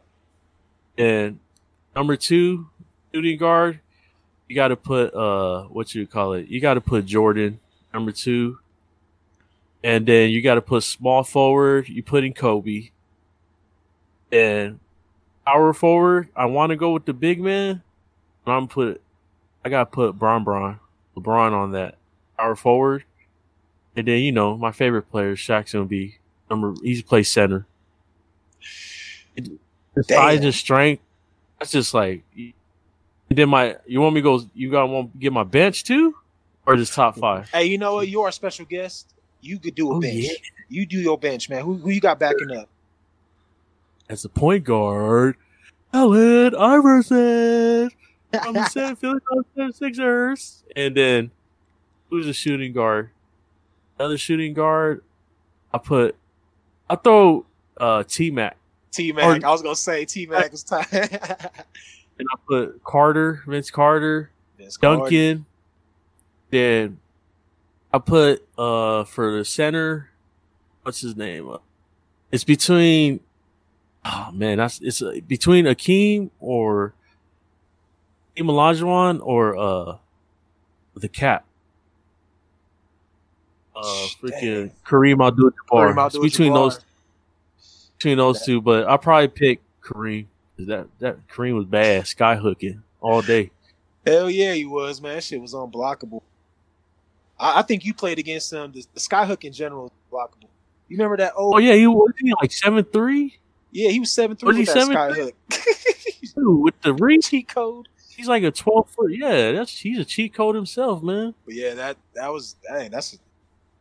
[0.98, 1.40] and
[1.96, 2.68] number two,
[3.14, 3.80] shooting guard.
[4.50, 6.48] You got to put uh, what you call it?
[6.48, 7.60] You got to put Jordan
[7.94, 8.60] number two,
[9.84, 11.88] and then you got to put small forward.
[11.88, 12.90] You put in Kobe,
[14.34, 14.80] and
[15.46, 16.30] power forward.
[16.36, 17.82] I want to go with the big man.
[18.46, 19.02] But I'm put.
[19.64, 20.80] I got to put Bron Bron,
[21.16, 21.96] LeBron on that
[22.38, 23.06] power forward,
[23.96, 26.18] and then you know my favorite player, Shaq's gonna be
[26.50, 26.74] number.
[26.84, 27.66] He's play center.
[29.36, 29.50] It,
[29.96, 31.02] the size and strength.
[31.60, 32.24] That's just like.
[32.36, 34.42] And then my, you want me to go?
[34.54, 36.14] You got want to get my bench too,
[36.66, 37.50] or just top five?
[37.52, 38.08] Hey, you know what?
[38.10, 39.14] You are a special guest.
[39.42, 40.16] You could do a Oh, bench.
[40.16, 40.34] yeah.
[40.70, 41.64] You do your bench, man.
[41.64, 42.68] Who, who you got backing up?
[44.10, 45.38] As the point guard,
[45.94, 47.90] Allen Iverson
[48.44, 51.32] from the San Philadelphia Sixers, and then
[52.10, 53.10] who's the shooting guard?
[53.98, 55.04] Another shooting guard.
[55.74, 56.16] I put.
[56.90, 57.46] I throw
[57.78, 58.58] uh, T Mac,
[58.92, 59.44] T Mac.
[59.44, 60.86] I was gonna say T Mac was time.
[60.92, 64.98] and I put Carter, Vince Carter, Vince Carter.
[65.00, 65.46] Duncan.
[66.52, 67.00] Then
[67.92, 70.10] I put uh for the center,
[70.84, 71.50] what's his name?
[71.50, 71.58] Uh,
[72.32, 73.22] It's between
[74.06, 76.94] oh man, that's it's uh, between Hakeem or
[78.38, 79.98] Olajuwon or uh
[80.96, 81.46] the cap.
[83.76, 86.08] Uh freaking Kareem Abdul-Jabbar.
[86.08, 86.80] It's between those
[87.98, 90.26] between those two, but I probably pick Kareem.
[90.60, 93.52] That that Kareem was bad, sky hooking all day.
[94.06, 95.16] Hell yeah, he was, man.
[95.16, 96.22] That shit was unblockable.
[97.40, 98.72] I, I think you played against him.
[98.72, 100.50] The, the skyhook in general is blockable.
[100.90, 101.56] You remember that old?
[101.56, 103.40] Oh yeah, he was he like seven three
[103.74, 105.34] yeah, he was seven three Was with he that 7'3"?
[105.52, 106.34] skyhook.
[106.64, 107.30] with the reach.
[107.30, 107.88] cheat code.
[108.16, 109.12] He's like a twelve foot.
[109.12, 111.34] Yeah, that's he's a cheat code himself, man.
[111.46, 113.18] But yeah, that that was dang, that's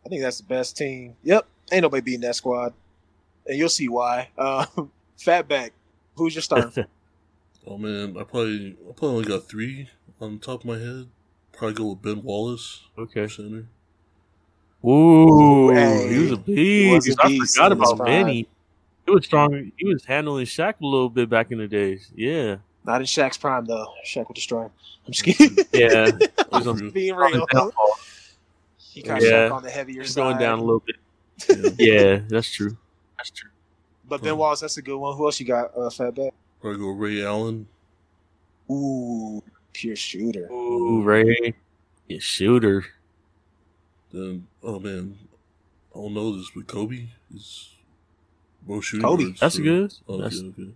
[0.05, 1.15] I think that's the best team.
[1.23, 2.73] Yep, ain't nobody beating that squad,
[3.47, 4.31] and you'll see why.
[4.39, 5.71] Um, Fatback,
[6.17, 6.87] who's your starter?
[7.65, 9.89] Oh man, I probably I probably only got three
[10.21, 11.07] on the top of my head.
[11.53, 13.29] Probably go with Ben Wallace, okay.
[13.29, 13.69] center.
[14.85, 17.19] Ooh, Hey, he was a he was beast.
[17.21, 18.25] a I beast forgot in his about prime.
[18.25, 18.49] Benny.
[19.07, 19.73] He was strong.
[19.77, 22.11] He was handling Shaq a little bit back in the days.
[22.15, 23.87] Yeah, Not in Shaq's prime though.
[24.07, 24.71] Shaq would destroy him.
[25.07, 25.57] I'm just kidding.
[25.73, 26.07] yeah.
[26.07, 26.91] He was on, True.
[26.93, 27.71] Being on his real,
[28.79, 29.29] he got Yeah.
[29.49, 30.21] Shaq on the heavier He's side.
[30.23, 30.97] going down a little bit.
[31.49, 32.77] Yeah, Yeah, that's true.
[33.17, 33.51] That's true.
[34.09, 35.17] But Ben Wallace, that's a good one.
[35.17, 35.67] Who else you got?
[35.77, 36.31] Uh, Fatback.
[36.61, 37.67] probably go Ray Allen.
[38.71, 39.43] Ooh,
[39.73, 40.47] pure shooter.
[40.53, 41.55] Ooh, Ray,
[42.09, 42.85] yeah, shooter.
[44.13, 45.17] Then oh man,
[45.95, 47.72] I don't know this, but Kobe is
[48.67, 49.03] both shooting.
[49.07, 49.25] Kobe.
[49.25, 49.95] guards, That's so- good.
[50.09, 50.71] Okay, That's- okay.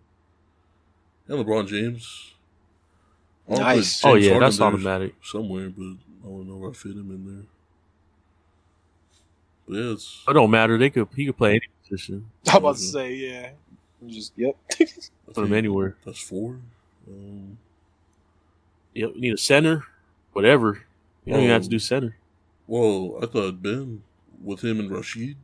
[1.28, 2.32] And LeBron James.
[3.48, 4.00] I wanna Nice.
[4.00, 5.14] put Oh yeah, Harden that's automatic.
[5.22, 7.44] somewhere, but I don't know where I fit him in there.
[9.68, 10.78] But yeah, it's It don't matter.
[10.78, 11.08] They could.
[11.14, 12.30] He could play any position.
[12.48, 13.50] I'm about to say, yeah.
[14.06, 14.56] Just yep.
[14.80, 14.86] I
[15.32, 15.96] Put him anywhere.
[16.04, 16.60] That's four.
[17.08, 17.58] Um,
[18.94, 19.12] Yep.
[19.14, 19.84] You need a center.
[20.32, 20.82] Whatever.
[21.24, 22.16] You don't even have to Um, do center.
[22.66, 24.02] well, I thought Ben
[24.42, 25.36] with him and Rasheed.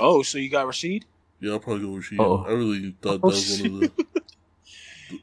[0.00, 1.04] Oh, so you got Rasheed?
[1.40, 2.20] Yeah, I'll probably go Rasheed.
[2.20, 2.44] Uh-oh.
[2.46, 4.04] I really thought oh, that Oh, was one of the.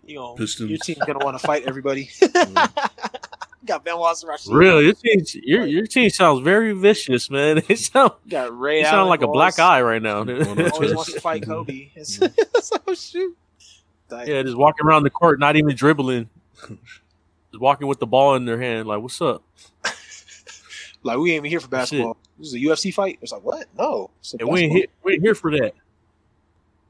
[0.05, 0.69] You know, Pistons.
[0.69, 2.09] your team's gonna want to fight everybody.
[3.65, 4.53] got Ben Watson Rasheed.
[4.53, 7.61] Really, your team, your, your team sounds very vicious, man.
[7.67, 8.79] It sound, got Ray.
[8.79, 10.19] you sound like a black eye right now.
[10.19, 11.89] Always oh, wants to fight Kobe.
[11.95, 13.35] It's, it's oh shoot.
[14.09, 16.29] Like, yeah, just walking around the court, not even dribbling,
[16.67, 18.87] just walking with the ball in their hand.
[18.87, 19.43] Like, what's up?
[21.03, 22.11] like we ain't even here for basketball.
[22.11, 22.17] it.
[22.41, 23.19] This is a UFC fight.
[23.21, 23.67] It's like what?
[23.77, 25.75] No, it's And we ain't here, we ain't here for that.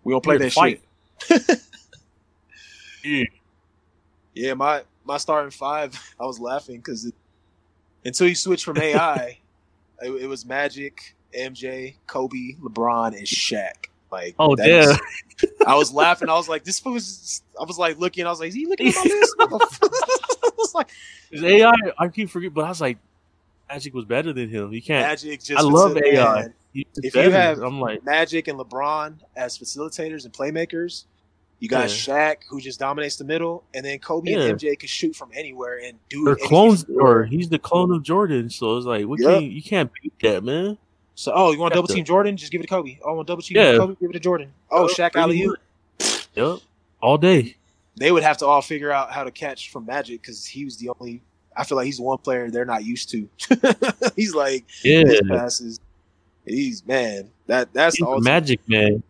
[0.06, 0.82] We don't play that fight.
[1.28, 1.60] shit.
[3.04, 3.24] Yeah.
[4.34, 6.00] Yeah, my my starting five.
[6.20, 7.12] I was laughing because
[8.06, 9.38] until you switch from AI,
[10.02, 13.88] it, it was Magic, MJ, Kobe, LeBron, and Shaq.
[14.12, 14.92] Like, Oh, damn.
[14.92, 15.00] is-
[15.66, 16.30] I was laughing.
[16.30, 17.42] I was like, this was.
[17.60, 18.26] I was like looking.
[18.26, 19.36] I was like, is he looking at my list?
[19.40, 20.90] I was like,
[21.32, 23.00] His AI, I keep forgetting, but I was like,
[23.72, 24.72] Magic was better than him.
[24.72, 25.08] He can't.
[25.08, 25.60] Magic just.
[25.60, 26.48] I love AI.
[26.74, 31.06] if you have- I'm like, Magic and LeBron as facilitators and playmakers.
[31.60, 34.40] You got Shaq who just dominates the middle, and then Kobe Yeah.
[34.42, 36.28] and MJ can shoot from anywhere and do.
[36.28, 38.50] or clones, or he's the clone of Jordan.
[38.50, 39.30] So it's like, what Yep.
[39.30, 40.78] can you, you can't beat that, man.
[41.14, 42.36] So, oh, you want to double team Jordan?
[42.36, 42.98] Just give it to Kobe.
[43.06, 43.78] Oh, I want double team Yeah.
[43.78, 43.96] Kobe?
[44.02, 44.52] Give it to Jordan.
[44.72, 45.58] Oh, Shaq pretty alley oop.
[46.36, 46.60] Yep,
[47.00, 47.56] all day.
[47.96, 50.78] They would have to all figure out how to catch from Magic because he was
[50.78, 51.22] the only.
[51.56, 53.28] I feel like he's the one player they're not used to.
[54.16, 55.80] he's like Yeah, his passes.
[56.46, 57.30] He's man.
[57.48, 58.24] That that's he's the ultimate.
[58.30, 59.04] magic man.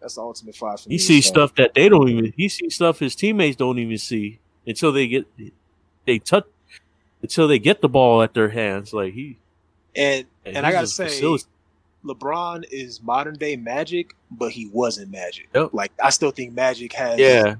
[0.00, 0.98] That's the ultimate five for He me.
[0.98, 1.30] sees so.
[1.30, 2.32] stuff that they don't even.
[2.36, 5.26] He sees stuff his teammates don't even see until they get
[6.04, 6.44] they touch
[7.22, 8.92] until they get the ball at their hands.
[8.92, 9.38] Like he
[9.94, 11.46] And and, And I gotta say, facilitator.
[12.04, 15.48] LeBron is modern day Magic, but he wasn't Magic.
[15.54, 15.70] Yep.
[15.72, 17.18] Like I still think Magic has.
[17.18, 17.56] yeah.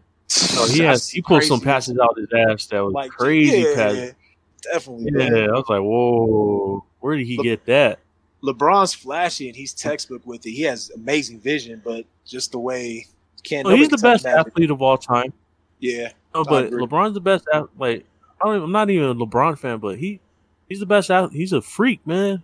[0.55, 3.75] No, he has he pulled some passes out his ass that was Like crazy yeah,
[3.75, 4.15] passes.
[4.63, 5.13] Definitely.
[5.13, 5.51] Yeah, man.
[5.51, 8.01] I was like, whoa, where did he Le- get that?
[8.43, 10.51] LeBron's flashy and he's textbook with it.
[10.51, 13.07] He has amazing vision, but just the way
[13.43, 13.67] can't.
[13.67, 15.33] Well, he's the can best athlete of all time.
[15.79, 16.71] Yeah, No, but.
[16.71, 17.47] LeBron's the best.
[17.79, 18.05] Like
[18.43, 20.21] I I'm not even a LeBron fan, but he
[20.69, 21.11] he's the best.
[21.11, 21.39] Athlete.
[21.39, 22.43] he's a freak, man.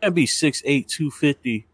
[0.00, 1.64] Can't be 6'8", 250,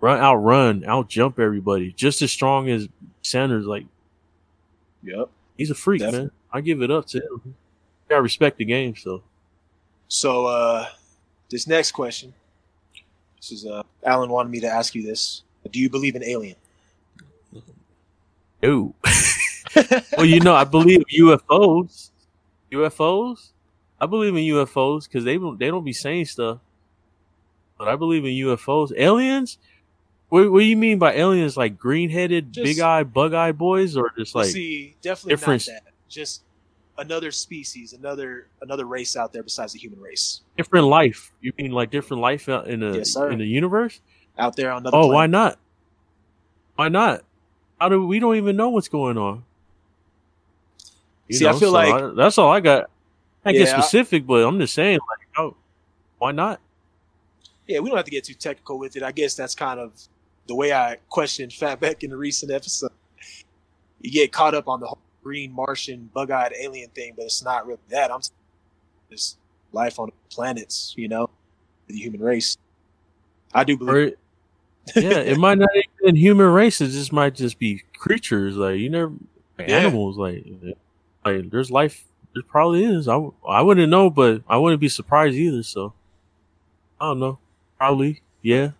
[0.00, 2.88] run outrun, out jump everybody, just as strong as
[3.22, 3.66] Sanders.
[3.66, 3.86] Like
[5.04, 5.28] yep.
[5.56, 6.26] he's a freak, Definitely.
[6.26, 6.30] man.
[6.52, 7.54] I give it up to him.
[8.08, 8.96] Gotta respect the game.
[8.96, 9.22] So
[10.08, 10.88] So uh
[11.50, 12.32] this next question,
[13.36, 15.42] this is uh Alan wanted me to ask you this.
[15.70, 16.56] Do you believe in alien?
[18.64, 18.94] Ooh.
[20.16, 22.10] well, you know, I believe UFOs.
[22.72, 23.50] UFOs.
[24.00, 26.58] I believe in UFOs because they don't they don't be saying stuff.
[27.78, 28.92] But I believe in UFOs.
[28.96, 29.58] Aliens.
[30.34, 31.56] What, what do you mean by aliens?
[31.56, 35.84] Like green headed, big eye, bug eye boys, or just like See, definitely different- not
[35.84, 35.92] that.
[36.08, 36.42] Just
[36.98, 40.40] another species, another another race out there besides the human race.
[40.56, 41.30] different life?
[41.40, 44.00] You mean like different life in the Yes, in the universe?
[44.36, 45.56] Out there on another Oh, why not?
[46.74, 47.22] Why not?
[47.80, 49.44] How do we don't even know what's going on?
[51.28, 52.90] You See, I feel like- I- that's all I got.
[53.44, 55.54] I get Yeah, I- specific, but I'm just saying, like, oh,
[56.18, 56.60] why not?
[57.68, 59.04] Yeah, we don't have to get too technical with it.
[59.04, 59.92] I guess that's kind of
[60.46, 62.90] the way I questioned Fatback in the recent episode.
[64.00, 67.66] You get caught up on the whole green Martian bug-eyed alien thing, but it's not
[67.66, 68.12] really that.
[68.12, 68.20] I'm
[69.10, 69.38] just
[69.72, 71.30] life on planets, you know,
[71.88, 72.56] the human race.
[73.54, 74.14] I do believe.
[74.94, 75.70] Yeah, it might not
[76.02, 76.94] even be human races.
[76.94, 78.56] It just might just be creatures.
[78.56, 79.12] Like you never
[79.58, 79.78] like Yeah.
[79.78, 80.18] animals.
[80.18, 80.44] Like
[81.24, 82.04] like there's life.
[82.34, 83.08] There probably is.
[83.08, 85.62] I I wouldn't know, but I wouldn't be surprised either.
[85.62, 85.94] So
[87.00, 87.38] I don't know.
[87.78, 88.72] Probably yeah.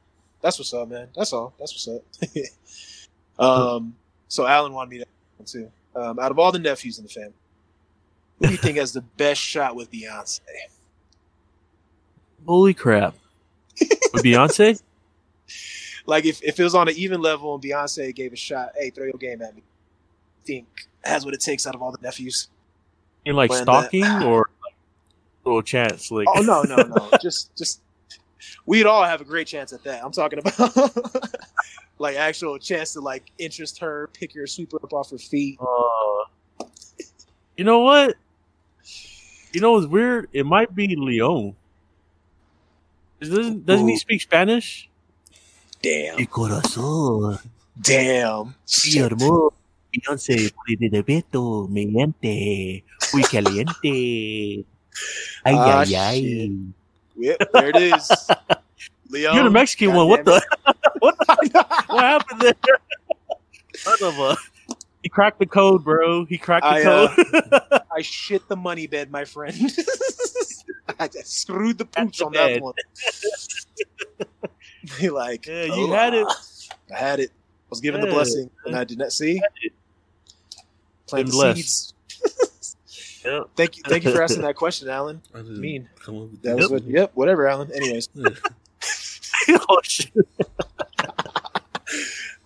[0.45, 1.09] That's what's up, man.
[1.17, 1.55] That's all.
[1.59, 3.39] That's what's up.
[3.39, 3.97] um,
[4.29, 5.07] so Alan wanted me to
[5.41, 5.71] ask too.
[5.97, 7.33] Um, out of all the nephews in the family,
[8.39, 10.41] who do you think has the best shot with Beyonce?
[12.47, 13.15] Holy crap!
[14.13, 14.83] With Beyonce,
[16.07, 18.91] Like if, if it was on an even level and Beyonce gave a shot, hey,
[18.91, 19.63] throw your game at me.
[20.45, 20.67] Think
[21.03, 22.49] has what it takes out of all the nephews.
[23.25, 24.75] in like When that- stalking or like,
[25.47, 26.11] little chance.
[26.11, 27.09] Like Oh no, no, no.
[27.23, 27.81] just just
[28.67, 30.05] we'd all have a great chance at that.
[30.05, 30.93] I'm talking about
[31.99, 35.59] like actual chance to like interest her, pick her, sweeper up off her feet.
[35.61, 36.65] Uh,
[37.57, 38.17] you know what?
[39.53, 40.29] You know it's weird?
[40.33, 41.55] It might be Leon.
[43.21, 44.89] Doesn't doesn't he speak Spanish?
[45.81, 46.19] Damn.
[46.27, 47.39] corazón,
[47.81, 48.55] Damn.
[48.67, 49.13] Shit.
[49.13, 49.53] amor,
[49.93, 50.51] Beyonce,
[50.91, 52.83] de beto, mediante,
[53.13, 54.65] muy caliente.
[55.45, 55.97] Ay, Ah, ay, shit.
[55.99, 56.59] ay.
[57.17, 58.31] Yep, there it is.
[59.09, 59.35] Leon.
[59.35, 60.09] You're the Mexican one.
[60.09, 60.43] What the?
[60.99, 62.55] what, the what happened there?
[63.75, 64.37] Son of a.
[65.03, 66.25] He cracked the code, bro.
[66.25, 67.83] He cracked the I, uh, code.
[67.95, 69.55] I shit the money bed, my friend.
[70.99, 72.75] I screwed the pooch the on that one.
[74.99, 76.27] Be like, Yeah, you oh, had it.
[76.95, 77.31] I had it.
[77.31, 79.43] I was given the blessing, and I did not see.
[81.07, 81.57] Plant the blessed.
[81.57, 81.94] seeds.
[83.25, 83.51] Yep.
[83.57, 85.21] Thank you, thank you for asking that question, Alan.
[85.35, 85.89] I didn't Mean.
[85.99, 86.85] come up with That was what.
[86.85, 87.71] Yep, whatever, Alan.
[87.73, 88.09] Anyways,
[89.49, 90.13] oh shit.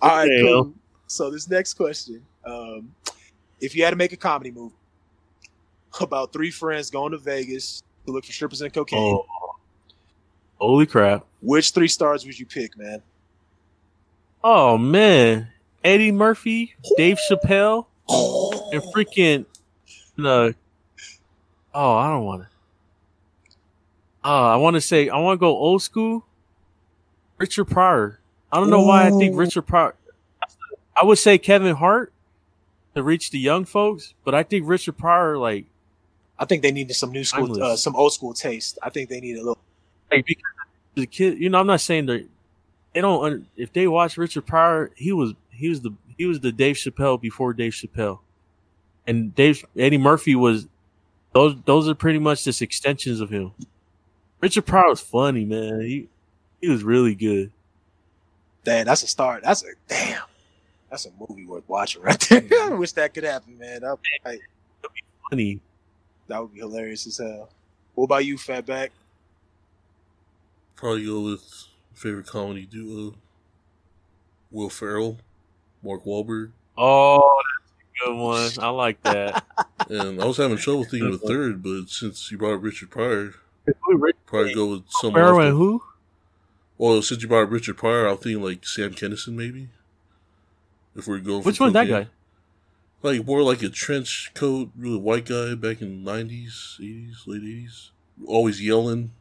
[0.01, 0.43] all right, Okay.
[0.43, 0.73] cool.
[1.07, 2.95] So this next question, um,
[3.61, 4.75] if you had to make a comedy movie
[6.01, 9.27] about three friends going to Vegas to look for strippers and cocaine, Oh.
[10.61, 11.25] Holy crap.
[11.41, 13.01] which three stars would you pick, man?
[14.45, 15.49] Oh man.
[15.85, 17.87] Eddie Murphy, Dave Chappelle,
[18.73, 19.47] and freaking
[20.17, 20.55] the
[21.75, 22.49] Oh, I don't wanna.
[24.25, 26.25] Uh, I wanna say I wanna go old school.
[27.39, 28.19] Richard Pryor.
[28.51, 29.95] I don't know why I think Richard Pryor
[31.01, 32.13] I would say Kevin Hart
[32.95, 35.67] to reach the young folks, but I think Richard Pryor like
[36.39, 38.79] I think they needed some new school, uh, some old school taste.
[38.83, 39.59] I think they need a little.
[40.11, 40.43] like because
[40.95, 42.27] the kid you know i'm not saying that
[42.93, 46.51] they don't if they watch richard pryor he was he was the he was the
[46.51, 48.19] dave chappelle before dave chappelle
[49.07, 50.67] and dave eddie murphy was
[51.33, 53.53] those those are pretty much just extensions of him
[54.41, 56.09] richard pryor was funny man he
[56.61, 57.51] he was really good
[58.69, 59.45] Damn, that's a start.
[59.45, 60.25] That's a damn.
[60.91, 62.45] That's a movie worth watching right there.
[62.61, 63.81] I wish that could happen, man.
[63.81, 64.43] That, like,
[65.31, 65.61] funny
[66.27, 67.49] that would be hilarious as hell.
[67.95, 68.91] What about you, Fatback?
[70.77, 71.65] Probably go with
[71.95, 73.15] favorite comedy duo.
[74.51, 75.17] Will Ferrell,
[75.83, 77.48] Mark Wahlberg, oh that's a
[78.05, 79.45] good one i like that
[79.89, 82.91] and I was having trouble thinking of a third, but since you brought up Richard
[82.91, 83.35] Pryor,
[84.27, 85.23] probably go with someone.
[85.23, 85.83] Pryor and who
[86.77, 89.69] Well, since you brought up Richard Pryor, I was thinking like Sam Kinison maybe.
[90.97, 92.09] If we're going, for which one that guy
[93.03, 97.43] Like more like a trench coat, really white guy back in the nineties, eighties, late
[97.43, 97.93] eighties,
[98.27, 99.13] always yelling.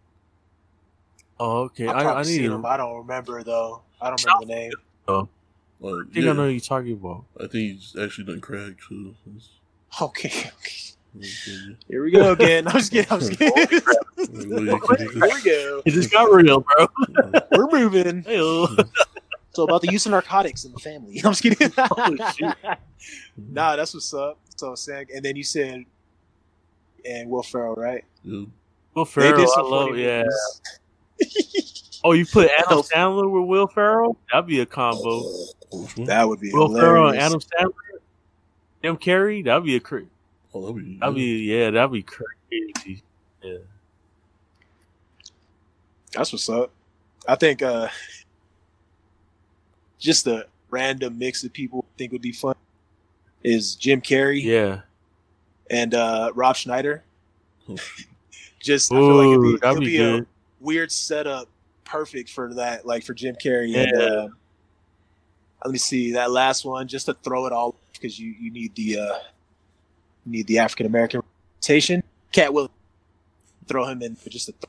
[1.39, 2.61] oh okay I've i, probably I seen need him.
[2.63, 3.83] to I don't remember though.
[4.01, 4.71] I don't remember the name.
[5.83, 8.73] I think yeah, i know who you're talking about I think he's actually done crack.
[8.87, 9.13] too.
[9.25, 9.49] that's,
[10.01, 11.27] Okay, okay.
[11.87, 12.67] Here we go again.
[12.67, 13.11] I'm just kidding.
[13.11, 13.53] I'm just kidding.
[13.59, 15.81] What do you think Here we go.
[15.85, 16.87] it just got real bro?
[17.51, 18.23] We're moving.
[18.23, 18.37] hey
[19.53, 21.19] So about the use of narcotics in the family.
[21.25, 21.71] I'm just kidding.
[21.77, 22.15] Oh,
[23.37, 24.39] nah, that's what's up.
[24.55, 25.83] So Sam, and then you said,
[27.05, 28.03] and Will Ferrell, right?
[28.23, 28.45] Yeah.
[28.93, 30.23] Will They Ferrell, did I love, yeah.
[31.97, 32.01] Movies.
[32.03, 32.79] Oh, you put Adam.
[32.79, 34.17] Sandler with Will Ferrell?
[34.31, 35.21] That'd be a combo.
[35.71, 37.19] Which that would be Will Ferrell and.
[37.19, 37.71] Adam Sandler,
[38.83, 39.43] Jim Carrey.
[39.43, 40.03] That'd be a cra-
[40.53, 40.97] Oh, that'd be.
[40.97, 43.03] that'd be yeah, that'd be crazy.
[43.43, 43.57] Yeah.
[46.13, 46.71] That's what's up.
[47.27, 47.89] I think uh
[49.99, 52.55] just a random mix of people I think would be fun
[53.43, 54.81] is Jim Carrey Yeah.
[55.69, 57.03] and uh Rob Schneider.
[57.67, 57.79] Shoot.
[58.59, 60.25] Just I feel like it'd be, that'd it'd be be a
[60.59, 61.47] weird setup,
[61.87, 63.69] perfect for that, like for Jim Carrey.
[63.71, 63.83] Yeah.
[63.83, 64.27] And uh,
[65.65, 68.75] let me see that last one, just to throw it all because you you need
[68.75, 69.17] the uh
[70.25, 72.03] you need the African American representation.
[72.31, 72.69] Katt will
[73.67, 74.63] throw him in for just a th-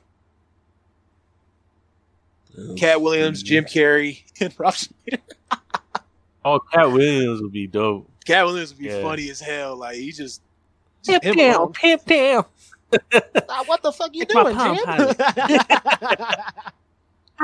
[2.57, 3.55] Yeah, Katt Williams, crazy.
[3.55, 5.23] Jim Carrey, and Rob Schneider.
[6.45, 8.11] Oh, Katt Williams would be dope.
[8.25, 9.03] Katt Williams would be Yeah.
[9.03, 9.77] funny as hell.
[9.77, 10.41] Like he just,
[11.07, 11.73] Pimp him down, alone.
[11.73, 12.45] pimp down.
[13.67, 14.87] What the fuck you It's my doing, palm Jim?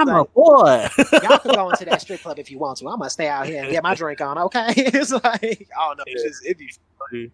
[0.09, 0.89] I'm Like- a boy.
[1.29, 2.89] Y'all can go into that strip club if you want to.
[2.89, 4.39] I'm gonna stay out here and get my drink on.
[4.39, 4.67] Okay.
[4.77, 6.05] it's like I don't know.
[6.07, 7.31] It's just it'd be funny.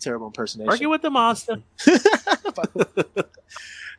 [0.00, 0.68] terrible impersonation.
[0.68, 1.62] Working with the monster.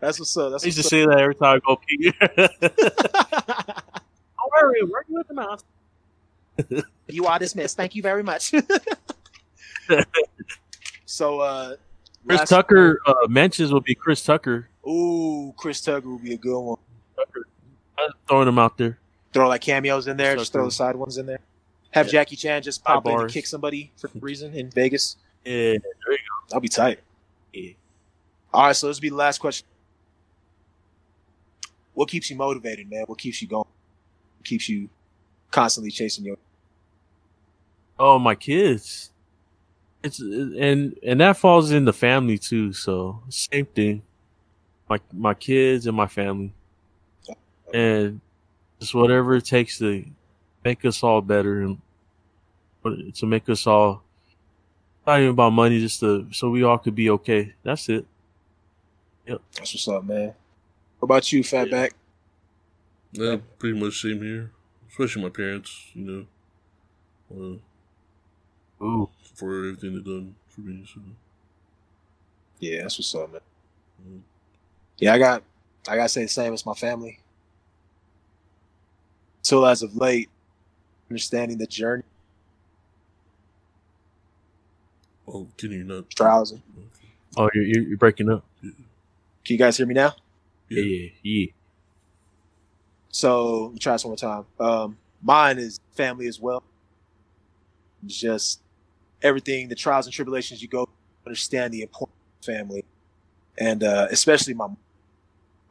[0.02, 0.52] That's what's up.
[0.52, 2.14] That's I used to what's say that every time I go pee.
[2.20, 3.96] up.
[4.38, 5.68] Don't worry, working with the monster.
[7.08, 7.78] You are dismissed.
[7.78, 8.52] Thank you very much.
[11.06, 11.76] so, uh,
[12.28, 14.70] Chris last- Tucker uh, mentions will be Chris Tucker.
[14.88, 16.78] Ooh, Chris Tucker will be a good one.
[17.16, 17.48] Tucker.
[18.28, 18.98] Throwing them out there.
[19.34, 20.36] Throw like cameos in there.
[20.36, 21.40] Just throw the side ones in there.
[21.92, 22.12] Have Yeah.
[22.14, 25.18] Jackie Chan just pop in and kick somebody for no reason in Vegas.
[25.46, 25.74] Yeah, there
[26.12, 26.18] you
[26.50, 27.00] That'll be tight.
[27.54, 27.72] Yeah.
[28.54, 29.68] All right, so this will be the last question.
[31.94, 33.06] What keeps you motivated, man?
[33.08, 33.68] What keeps you going?
[34.38, 34.90] What keeps you
[35.52, 36.38] constantly chasing your
[37.98, 39.12] Oh, my kids.
[40.04, 42.74] It's and and that falls in the family too.
[42.74, 44.04] So same thing.
[44.88, 46.54] My my kids and my family,
[47.74, 48.22] and
[48.80, 50.06] just whatever it takes to
[50.64, 51.78] make us all better and
[53.16, 54.04] to make us all
[55.06, 57.54] not even about money, just to so we all could be okay.
[57.64, 58.06] That's it.
[59.28, 59.42] Yep.
[59.56, 60.34] That's what's up, man.
[61.00, 61.92] What about you, Fatback?
[63.12, 64.52] Yeah, pretty much same here.
[64.90, 66.28] Especially my parents, you
[67.32, 67.58] know,
[68.82, 70.86] uh, Ooh, for everything they've done for me.
[70.92, 71.02] So,
[72.60, 73.42] Yeah, that's what's up, man.
[74.08, 74.22] Mm.
[74.98, 75.44] Yeah, I got
[75.88, 77.20] I gotta say the same as my family.
[79.46, 80.30] Till as of late,
[81.08, 82.02] understanding the journey,
[85.28, 86.10] oh, can you not?
[86.10, 86.62] trials, Okay.
[87.38, 88.44] Oh, you're, you're you're breaking up.
[88.62, 88.74] Can
[89.46, 90.16] you guys hear me now?
[90.68, 91.46] Yeah, yeah, yeah.
[93.10, 94.46] So let me try this one more time.
[94.60, 96.64] Um, mine is family as well.
[98.08, 98.62] Just
[99.22, 100.94] everything, the trials and tribulations you go, through,
[101.28, 102.84] understand the importance of family,
[103.60, 104.78] and uh, especially my mom.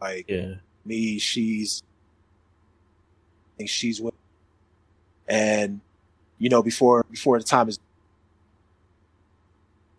[0.00, 0.54] like Yeah.
[0.84, 1.18] me.
[1.18, 1.93] She's, I
[3.56, 4.14] think she's with,
[5.28, 5.80] and
[6.38, 7.78] you know before before the time is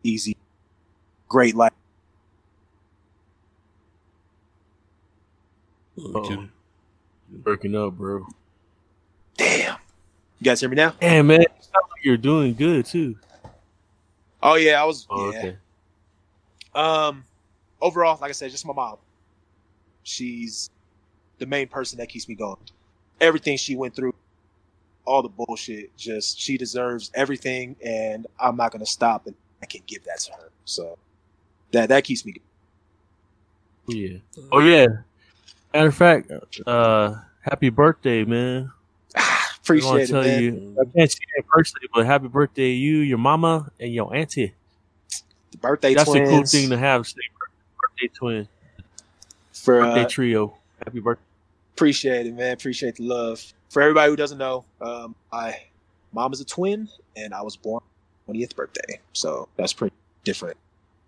[0.04, 0.38] easy,
[1.28, 1.74] great life.
[5.98, 6.50] Okay.
[7.30, 8.26] Breaking up, bro.
[9.38, 9.78] Damn,
[10.40, 10.94] you guys hear me now?
[11.00, 11.42] Damn, man.
[11.42, 13.16] It sounds like you're doing good too.
[14.44, 15.08] Oh yeah, I was.
[15.10, 15.40] Oh, yeah.
[15.40, 15.58] okay.
[16.76, 17.26] Um,
[17.82, 18.98] overall, like I said, just my mom.
[20.04, 20.70] She's
[21.40, 22.58] the main person that keeps me going.
[23.22, 24.14] Everything she went through,
[25.06, 29.82] all the bullshit, just she deserves everything, and I'm not gonna stop and I can
[29.88, 30.50] give that to her.
[30.66, 30.98] So
[31.72, 32.36] that that keeps me.
[33.88, 34.18] Oh, yeah.
[34.52, 34.88] Oh yeah.
[35.74, 36.32] Matter of fact,
[36.66, 38.72] uh, happy birthday, man.
[39.16, 40.42] I want Appreciate to it, tell man.
[40.42, 44.16] you, I can't see that personally, but happy birthday, to you, your mama, and your
[44.16, 44.54] auntie.
[45.52, 47.08] The birthday That's twins a cool thing to have.
[47.08, 47.22] Say
[47.80, 48.48] birthday twin,
[49.52, 50.58] for birthday uh, trio.
[50.84, 51.24] Happy birthday.
[51.76, 52.54] Appreciate it, man.
[52.54, 53.44] Appreciate the love.
[53.70, 55.60] For everybody who doesn't know, um, my
[56.14, 56.88] mom is a twin,
[57.18, 57.84] and I was born
[58.30, 60.56] 20th birthday, so that's pretty different.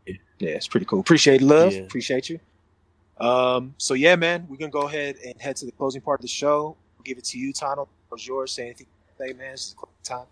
[0.05, 0.15] Yeah.
[0.39, 0.99] Yeah, it's pretty cool.
[0.99, 1.73] Appreciate the love.
[1.73, 1.79] Yeah.
[1.79, 2.39] Appreciate you.
[3.19, 6.21] Um, so yeah, man, we're gonna go ahead and head to the closing part of
[6.23, 6.75] the show.
[6.97, 7.87] I'll give it to you, Tano.
[8.11, 8.51] It's yours.
[8.51, 8.87] Say anything.
[9.17, 9.51] Say, man.
[9.51, 10.27] This is the closing time.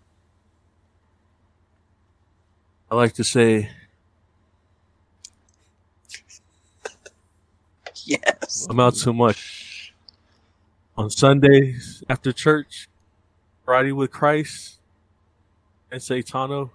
[2.90, 3.70] I like to say
[8.04, 8.66] Yes.
[8.70, 9.65] I'm out too much
[10.96, 12.88] on Sundays after church,
[13.64, 14.78] Friday with Christ,
[15.90, 16.70] and say Tano.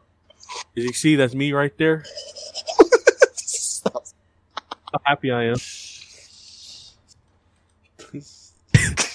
[0.76, 2.04] Did you see that's me right there?
[3.86, 5.56] How happy I am.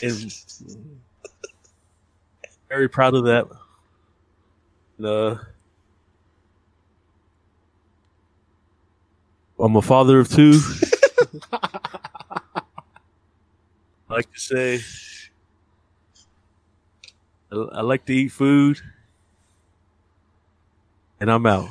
[0.03, 0.35] and
[2.69, 3.47] very proud of that.
[4.99, 5.37] And, uh,
[9.59, 10.61] I'm a father of two.
[14.09, 14.81] I like to say,
[17.53, 18.81] I, I like to eat food,
[21.21, 21.69] and I'm out.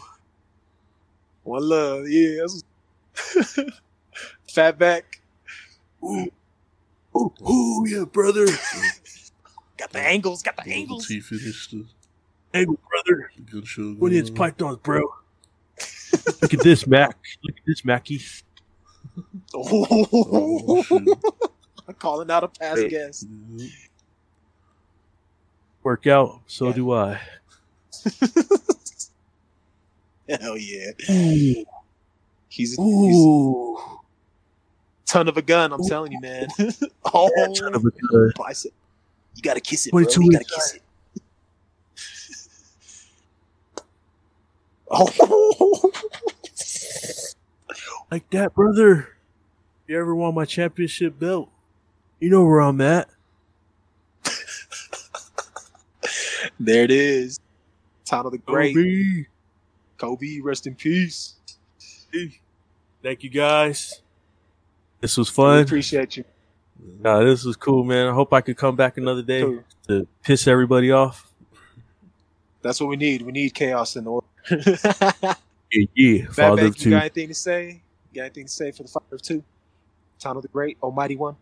[1.43, 2.07] One love.
[2.07, 2.41] Yeah.
[2.43, 3.63] that's-
[4.49, 5.21] Fat back.
[6.01, 6.27] Oh,
[7.13, 8.45] oh yeah, brother.
[9.77, 10.41] Got the angles.
[10.41, 11.07] Got the Double angles.
[11.07, 11.85] T finished the,
[12.53, 13.83] Hey, brother, the good show.
[13.83, 14.35] when going it's on.
[14.35, 15.01] pythons, bro.
[16.41, 17.17] Look at this, Mac.
[17.43, 18.21] Look at this, Mackie.
[19.53, 21.03] Oh, shit.
[21.07, 21.44] Oh,
[21.87, 22.89] I'm calling out a past Hey.
[22.89, 23.27] guest.
[23.29, 23.65] Mm-hmm.
[25.83, 26.73] Work out, so Yeah.
[26.73, 27.21] do I.
[30.29, 30.91] Hell yeah.
[31.11, 31.65] Ooh,
[32.49, 33.77] He's, he's ooh.
[35.05, 35.71] ton of a gun.
[35.73, 36.47] I'm telling you, man.
[37.13, 38.31] oh, Son of a gun.
[38.37, 38.71] bicep.
[39.35, 40.03] You gotta kiss it, bro.
[40.03, 40.55] 22 You gotta inside.
[40.55, 40.81] kiss it.
[44.89, 45.91] Oh,
[48.11, 49.09] Like that, brother.
[49.87, 51.49] You ever want my championship belt?
[52.19, 53.09] You know where I'm at.
[56.59, 57.39] there it is.
[58.05, 58.75] Tano the Great.
[58.75, 59.25] Kobe.
[59.97, 61.35] Kobe, rest in peace.
[63.03, 64.01] Thank you, guys.
[65.01, 65.59] This was We fun.
[65.63, 66.23] appreciate you.
[66.99, 68.07] Nah, this was cool, man.
[68.07, 69.63] I hope I could come back another day Cool.
[69.87, 71.31] to piss everybody off.
[72.61, 73.21] That's what we need.
[73.21, 74.25] We need chaos in the world.
[75.71, 76.25] Yeah, yeah.
[76.27, 77.81] Father Fatback, of you got anything to say?
[78.11, 79.43] You got anything to say for the father of two?
[80.21, 81.35] Tano the Great, Almighty One.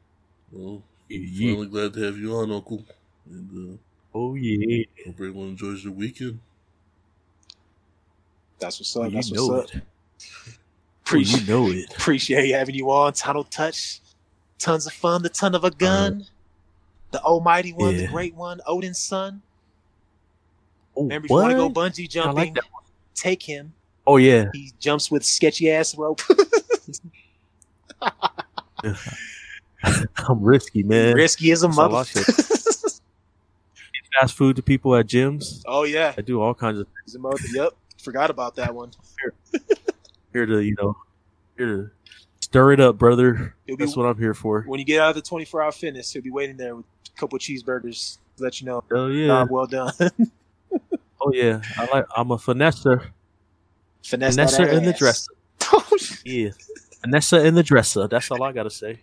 [0.53, 1.51] Well, Yeah, yeah.
[1.51, 2.83] finally glad to have you on, Uncle.
[3.29, 3.79] And
[4.13, 4.83] Oh yeah.
[4.83, 6.39] uh, hope everyone enjoys their weekend.
[8.59, 9.05] That's what's up.
[9.05, 9.77] you That's know what's it.
[9.77, 9.83] up.
[11.05, 11.91] Appreciate, you know it.
[11.97, 13.11] appreciate having you on.
[13.13, 13.99] Tunnel Touch.
[14.59, 15.21] Tons of fun.
[15.23, 16.25] The ton of a gun.
[17.11, 19.41] the Almighty One, the Great One, Odin's son.
[20.95, 22.63] Oh, Remember, if you want to go bungee jumping, like
[23.15, 23.73] take him.
[24.07, 24.49] Oh yeah.
[24.53, 26.21] He jumps with sketchy ass rope.
[30.29, 31.15] I'm risky, man.
[31.15, 32.09] Risky as a That's all mother.
[34.21, 35.63] Fast food to people at gyms.
[35.65, 37.15] oh yeah, I do all kinds of things.
[37.15, 37.37] a mother.
[37.51, 38.91] Yep, forgot about that one.
[40.31, 40.95] here to you know
[41.57, 41.89] here to
[42.39, 43.55] stir it up, brother.
[43.65, 44.61] He'll be That's what I'm here for.
[44.67, 46.11] when you get out of the 24 hour fitness.
[46.13, 48.83] He'll be waiting there with a couple of cheeseburgers to let you know.
[48.91, 49.27] Oh yeah.
[49.27, 49.93] Job well done.
[51.25, 51.61] Oh yeah.
[51.77, 52.05] I like.
[52.17, 53.11] I'm a finesser.
[54.03, 55.31] Finesse that in the dresser.
[55.71, 56.49] Oh, yeah.
[57.01, 58.07] Vanessa in the dresser.
[58.09, 58.99] That's all I gotta say.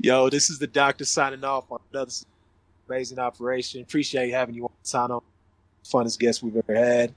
[0.00, 2.12] Yo, this is the doctor signing off on another
[2.88, 3.82] amazing operation.
[3.82, 5.22] Appreciate having you on, Tano.
[5.84, 7.14] Funnest guest we've ever had.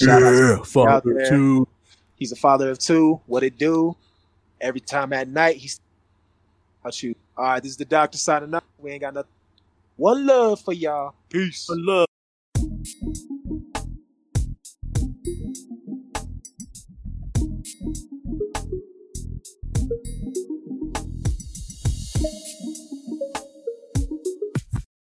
[0.00, 1.30] Shout out to Yeah, out father there.
[1.30, 1.68] too.
[2.16, 3.20] He's a father of two.
[3.26, 3.96] What it do?
[4.60, 5.80] Every time at night, he's
[6.80, 7.14] about you.
[7.36, 8.64] All right, this is the doctor signing off.
[8.78, 9.30] We ain't got nothing.
[9.96, 11.14] One love for y'all.
[11.28, 11.66] Peace.
[11.68, 12.06] One love